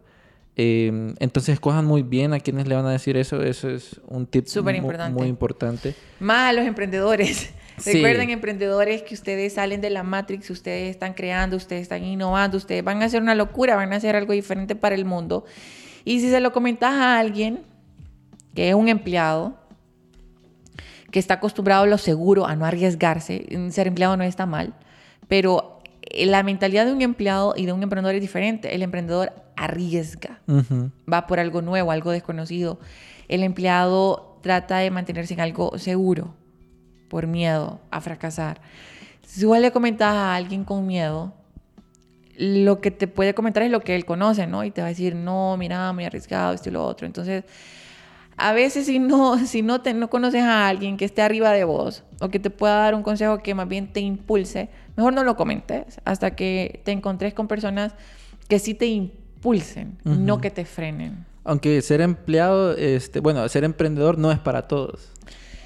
[0.60, 3.44] Em, entonces, escojan muy bien a quienes le van a decir eso.
[3.44, 5.20] Eso es un tip importante.
[5.20, 5.96] muy importante.
[6.20, 7.54] Más a los emprendedores.
[7.86, 12.84] Recuerden, emprendedores, que ustedes salen de la Matrix, ustedes están creando, ustedes están innovando, ustedes
[12.84, 15.46] van a hacer una locura, van a hacer algo diferente para el mundo.
[16.04, 17.62] Y si se lo comentas a alguien
[18.56, 19.60] que es un empleado,
[21.12, 24.74] que está acostumbrado a lo seguro, a no arriesgarse, ser empleado no está mal,
[25.28, 28.74] pero eh, la mentalidad de un empleado y de un emprendedor es diferente.
[28.74, 30.40] El emprendedor arriesga,
[31.12, 32.80] va por algo nuevo, algo desconocido.
[33.28, 36.34] El empleado trata de mantenerse en algo seguro
[37.10, 38.62] por miedo a fracasar.
[39.26, 41.34] Si vos le comentas a alguien con miedo,
[42.38, 44.64] lo que te puede comentar es lo que él conoce, ¿no?
[44.64, 47.08] Y te va a decir, no, mira, muy arriesgado, esto y lo otro.
[47.08, 47.44] Entonces,
[48.38, 51.64] a veces si no, si no, te, no conoces a alguien que esté arriba de
[51.64, 55.24] vos o que te pueda dar un consejo que más bien te impulse, mejor no
[55.24, 57.96] lo comentes hasta que te encontres con personas
[58.48, 59.27] que sí te impulsen,
[60.04, 61.26] no que te frenen.
[61.44, 65.12] Aunque ser empleado, este, bueno, ser emprendedor no es para todos.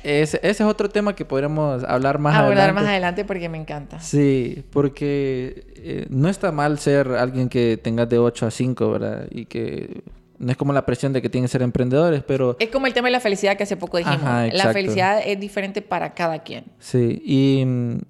[0.03, 2.61] Ese, ese, es otro tema que podríamos hablar más adelante.
[2.61, 3.99] Hablar más adelante porque me encanta.
[3.99, 9.27] Sí, porque eh, no está mal ser alguien que tenga de 8 a 5, ¿verdad?
[9.29, 10.03] Y que
[10.41, 12.57] no es como la presión de que tienen que ser emprendedores, pero...
[12.59, 14.19] Es como el tema de la felicidad que hace poco dijimos.
[14.21, 16.65] la felicidad es diferente para cada quien.
[16.79, 17.63] Sí, y,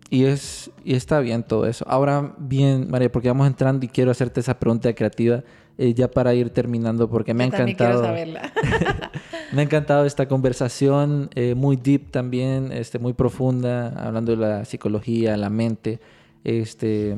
[0.10, 1.86] y, es, y está bien todo eso.
[1.88, 5.44] Ahora bien, María, porque vamos entrando y quiero hacerte esa pregunta creativa.
[5.78, 8.04] Eh, ya para ir terminando, porque me ha encantado.
[9.52, 14.66] me ha encantado esta conversación, eh, muy deep también, este, muy profunda, hablando de la
[14.66, 16.00] psicología, la mente,
[16.44, 17.16] este,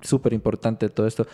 [0.00, 1.26] súper importante todo esto.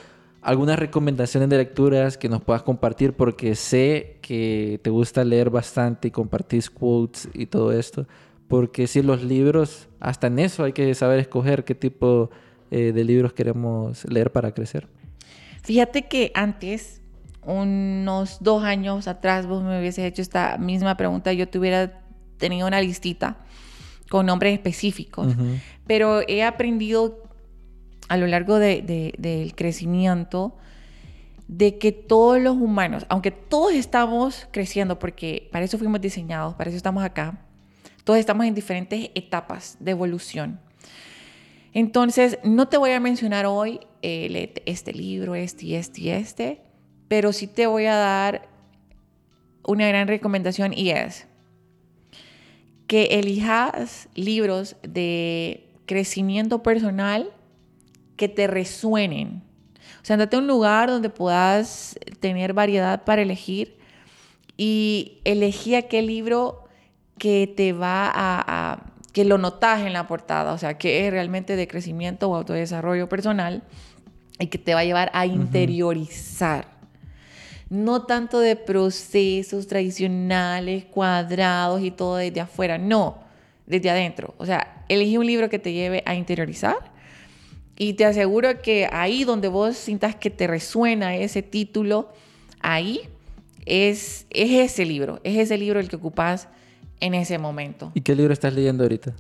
[0.46, 3.14] ¿Algunas recomendaciones de lecturas que nos puedas compartir?
[3.14, 8.06] Porque sé que te gusta leer bastante y compartís quotes y todo esto.
[8.46, 12.30] Porque si los libros, hasta en eso hay que saber escoger qué tipo
[12.70, 14.86] eh, de libros queremos leer para crecer.
[15.64, 17.02] Fíjate que antes,
[17.42, 22.04] unos dos años atrás, vos me hubieses hecho esta misma pregunta, yo te hubiera
[22.38, 23.38] tenido una listita
[24.08, 25.34] con nombres específicos.
[25.88, 27.25] Pero he aprendido
[28.08, 30.56] a lo largo del crecimiento
[31.48, 36.70] de que todos los humanos, aunque todos estamos creciendo, porque para eso fuimos diseñados, para
[36.70, 37.38] eso estamos acá,
[38.04, 40.60] todos estamos en diferentes etapas de evolución.
[41.72, 46.60] Entonces, no te voy a mencionar hoy eh, este libro, este y este y este,
[47.08, 48.48] pero sí te voy a dar
[49.64, 51.26] una gran recomendación y es
[52.86, 57.32] que elijas libros de crecimiento personal
[58.16, 59.42] que te resuenen.
[60.02, 63.78] O sea, andate a un lugar donde puedas tener variedad para elegir
[64.56, 66.64] y elegí aquel libro
[67.18, 71.56] que te va a que lo notas en la portada, o sea, que es realmente
[71.56, 73.62] de crecimiento o autodesarrollo personal
[74.38, 76.66] y que te va a llevar a interiorizar.
[77.70, 83.20] No tanto de procesos tradicionales, cuadrados y todo desde afuera, no,
[83.64, 84.34] desde adentro.
[84.36, 86.92] O sea, elegí un libro que te lleve a interiorizar
[87.78, 92.12] y te aseguro que ahí donde vos sientas que te resuena ese título,
[92.60, 93.00] ahí
[93.66, 96.48] es, es ese libro, es ese libro el que ocupas
[97.00, 97.92] en ese momento.
[97.94, 99.12] ¿Y qué libro estás leyendo ahorita?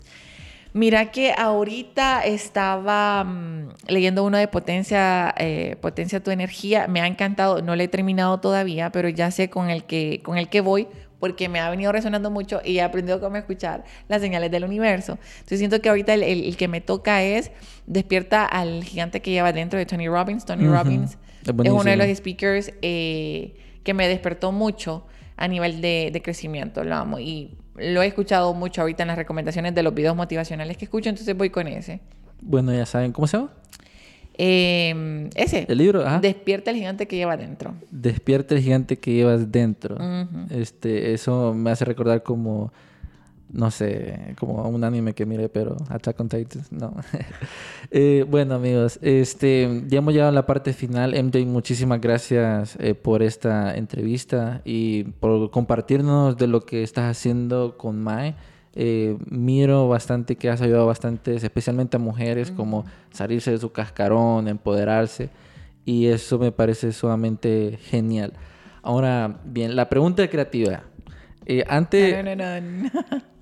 [0.72, 6.86] Mira que ahorita estaba mm, leyendo uno de potencia, eh, potencia tu energía.
[6.86, 10.36] Me ha encantado, no lo he terminado todavía, pero ya sé con el que, con
[10.36, 10.86] el que voy
[11.18, 15.18] porque me ha venido resonando mucho y he aprendido cómo escuchar las señales del universo.
[15.36, 17.50] Entonces siento que ahorita el, que me toca es
[17.86, 20.44] Despierta al gigante que lleva dentro de Tony Robbins.
[20.44, 25.06] Tony Robbins es, uno de los speakers eh, que me despertó mucho
[25.36, 26.82] a nivel de, de crecimiento.
[26.82, 30.76] Lo amo y lo he escuchado mucho ahorita en las recomendaciones de los videos motivacionales
[30.76, 32.00] que escucho, entonces voy con ese.
[32.40, 33.50] Bueno, ya saben, ¿cómo se llama?
[34.38, 35.66] Em, ese.
[35.68, 36.20] El libro, ajá.
[36.20, 37.74] Despierta el gigante que llevas dentro.
[37.90, 39.96] Despierta el gigante que llevas dentro.
[40.50, 42.72] Este, eso me hace recordar como
[43.56, 46.94] no sé, como un anime que mire, pero Attack on Titan, no.
[47.92, 51.14] Eh, bueno, amigos, este, ya hemos llegado a la parte final.
[51.14, 57.78] MJ, muchísimas gracias eh, por esta entrevista y por compartirnos de lo que estás haciendo
[57.78, 58.34] con Mae.
[58.74, 64.48] Eh, miro bastante que has ayudado bastante, especialmente a mujeres, como salirse de su cascarón,
[64.48, 65.30] empoderarse,
[65.84, 68.32] y eso me parece sumamente genial.
[68.82, 70.82] Ahora, bien, la pregunta de creatividad.
[71.68, 73.35] antes, no, no, no,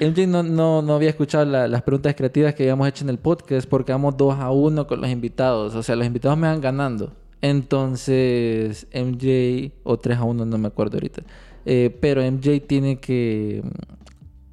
[0.00, 3.92] MJ no, no, había escuchado las preguntas creativas que habíamos hecho en el podcast porque
[3.92, 5.74] vamos 2 a 1 con los invitados.
[5.74, 7.12] O sea, los invitados me van ganando.
[7.42, 11.22] Entonces, MJ, o 3 a 1, no me acuerdo ahorita.
[11.66, 13.62] Eh, pero MJ tiene que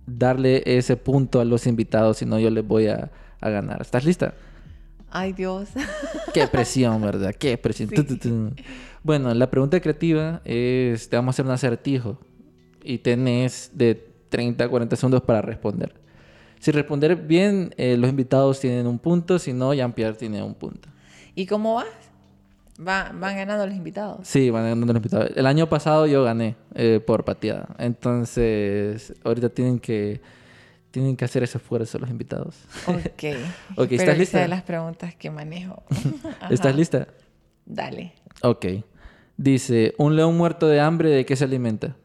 [0.05, 3.11] darle ese punto a los invitados, si no yo les voy a,
[3.41, 3.81] ganar.
[3.81, 4.33] ¿Estás lista?
[5.09, 5.69] Ay, Dios.
[6.33, 7.33] Qué presión, ¿verdad?
[7.33, 8.55] Qué presión.
[9.03, 12.17] Bueno, la pregunta creativa es, te vamos a hacer un acertijo
[12.83, 15.93] y tenés de 30, 40 segundos para responder.
[16.59, 20.89] Si responder bien, eh, los invitados tienen un punto, si no, Jean-Pierre tiene un punto.
[21.35, 21.85] ¿Y cómo vas?
[22.79, 24.27] ¿Van, ganando los invitados?
[24.27, 25.31] Sí, van ganando los invitados.
[25.35, 27.75] El año pasado yo gané eh, por pateada.
[27.79, 30.21] Entonces, ahorita tienen que,
[30.91, 32.55] tienen que hacer ese esfuerzo los invitados.
[32.85, 33.37] Ok.
[33.77, 34.39] ok, ¿estás lista?
[34.39, 35.83] de las preguntas que manejo.
[36.49, 37.07] ¿Estás lista?
[37.65, 38.13] Dale.
[38.41, 38.65] Ok.
[39.37, 41.95] Dice, un león muerto de hambre, ¿de qué se alimenta?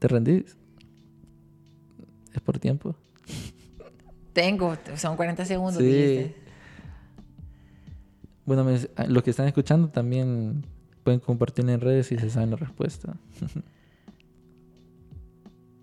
[0.00, 0.56] ¿Te rendís?
[2.32, 2.96] ¿Es por tiempo?
[4.32, 5.80] Tengo, son 40 segundos.
[5.80, 6.34] Sí.
[8.46, 8.66] Bueno,
[9.08, 10.64] los que están escuchando también
[11.04, 13.14] pueden compartir en redes si se saben la respuesta.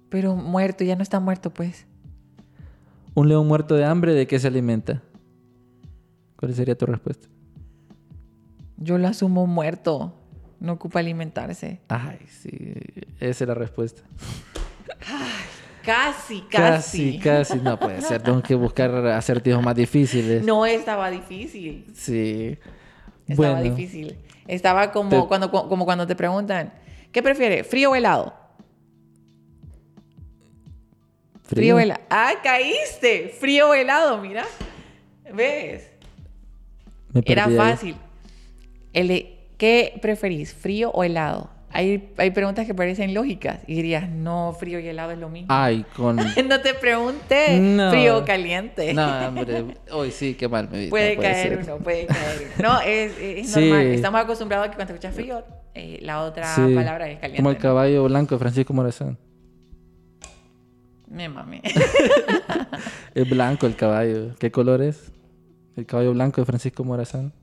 [0.09, 1.85] Pero muerto, ya no está muerto, pues.
[3.13, 5.03] Un león muerto de hambre, ¿de qué se alimenta?
[6.37, 7.27] ¿Cuál sería tu respuesta?
[8.77, 10.13] Yo lo asumo muerto.
[10.59, 11.79] No ocupa alimentarse.
[11.87, 12.73] Ay, sí.
[13.19, 14.01] Esa es la respuesta.
[15.83, 17.17] casi, casi.
[17.17, 17.57] Casi, casi.
[17.59, 18.21] No puede ser.
[18.21, 20.43] Tengo que buscar acertijos más difíciles.
[20.43, 21.85] No estaba difícil.
[21.93, 22.57] Sí.
[23.27, 24.17] Estaba difícil.
[24.47, 26.73] Estaba como, cuando, como cuando te preguntan,
[27.11, 27.67] ¿qué prefieres?
[27.67, 28.33] ¿Frío o helado?
[31.43, 32.01] Frío, o helado.
[32.09, 33.29] ¡Ah, caíste!
[33.39, 34.45] Frío o helado, mira.
[35.33, 35.89] ¿Ves?
[37.25, 37.95] Era fácil.
[38.93, 41.49] El ¿Qué preferís, frío o helado?
[41.69, 45.47] Hay, hay preguntas que parecen lógicas y dirías, no, frío y helado es lo mismo.
[45.49, 46.15] Ay, con...
[46.47, 47.45] no te pregunté
[47.89, 48.93] frío o caliente.
[48.93, 50.89] no, hombre, hoy sí, qué mal me vi.
[50.89, 52.69] Puede, caer uno, puede caer uno.
[52.69, 53.87] No, es, es normal.
[53.87, 55.43] Estamos acostumbrados a que cuando escuchas frío,
[55.73, 57.37] eh, la otra palabra es caliente.
[57.37, 59.17] Como el caballo blanco de Francisco Morazán.
[61.09, 61.61] Me mami.
[63.13, 64.35] es blanco el caballo.
[64.39, 65.11] ¿Qué color es?
[65.75, 67.33] El caballo blanco de Francisco Morazán.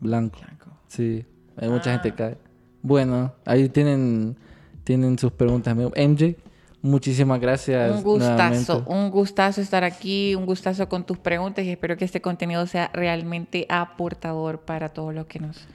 [0.00, 0.38] Blanco.
[0.88, 1.24] Sí,
[1.56, 2.38] hay mucha gente que cae.
[2.82, 4.36] Bueno, ahí tienen,
[4.84, 5.74] tienen sus preguntas.
[5.74, 6.36] MJ,
[6.82, 7.96] muchísimas gracias.
[7.96, 12.20] Un gustazo, un gustazo estar aquí, un gustazo con tus preguntas y espero que este
[12.20, 15.66] contenido sea realmente aportador para todos los que nos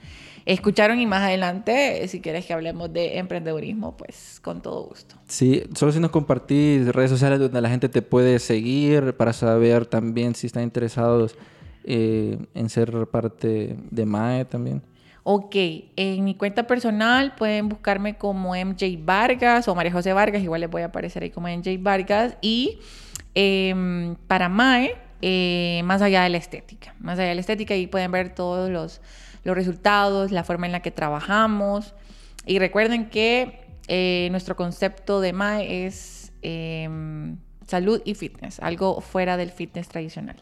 [0.46, 5.16] escucharon y más adelante, si quieres que hablemos de emprendedurismo, pues con todo gusto.
[5.28, 9.86] Sí, solo si nos compartís redes sociales donde la gente te puede seguir para saber
[9.86, 11.36] también si están interesados
[11.84, 14.82] eh, en ser parte de MAE también?
[15.22, 15.54] Ok,
[15.96, 20.70] en mi cuenta personal pueden buscarme como MJ Vargas o María José Vargas, igual les
[20.70, 22.36] voy a aparecer ahí como MJ Vargas.
[22.40, 22.78] Y
[23.34, 27.86] em, para MAE, eh, más allá de la estética, más allá de la estética, ahí
[27.86, 29.02] pueden ver todos los,
[29.44, 31.94] los resultados, la forma en la que trabajamos.
[32.46, 37.36] Y recuerden que eh, nuestro concepto de MAE es em,
[37.66, 40.36] salud y fitness, algo fuera del fitness tradicional.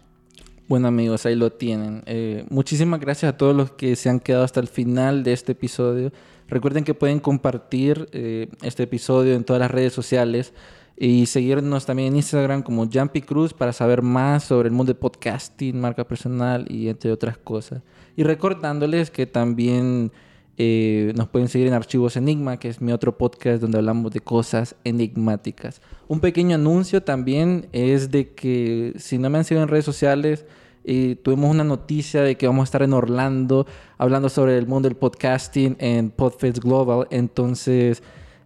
[0.68, 2.02] Bueno amigos, ahí lo tienen.
[2.04, 5.52] Eh, muchísimas gracias a todos los que se han quedado hasta el final de este
[5.52, 6.12] episodio.
[6.46, 10.52] Recuerden que pueden compartir eh, este episodio en todas las redes sociales
[10.94, 14.98] y seguirnos también en Instagram como Jumpy Cruz para saber más sobre el mundo de
[14.98, 17.80] podcasting, marca personal y entre otras cosas.
[18.14, 20.12] Y recordándoles que también
[20.60, 24.18] eh, nos pueden seguir en Archivos Enigma, que es mi otro podcast donde hablamos de
[24.18, 25.80] cosas enigmáticas.
[26.08, 30.46] Un pequeño anuncio también es de que si no me han seguido en redes sociales,
[30.82, 33.66] eh, tuvimos una noticia de que vamos a estar en Orlando
[33.98, 37.06] hablando sobre el mundo del podcasting en Podfest Global.
[37.10, 38.02] Entonces,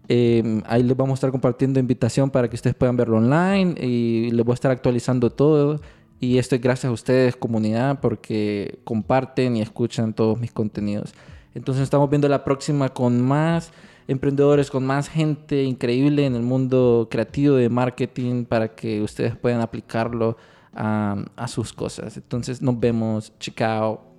[0.09, 4.31] em, ahí les vamos a estar compartiendo invitación para que ustedes puedan verlo online y
[4.33, 5.81] les voy a estar actualizando todo.
[6.21, 11.15] Y esto es gracias a ustedes, comunidad, porque comparten y escuchan todos mis contenidos.
[11.55, 13.73] Entonces estamos viendo la próxima con más
[14.09, 19.61] emprendedores, con más gente increíble en el mundo creativo de marketing para que ustedes puedan
[19.61, 20.37] aplicarlo
[20.75, 22.17] a, a sus cosas.
[22.17, 23.33] Entonces nos vemos.
[23.39, 24.12] Chao.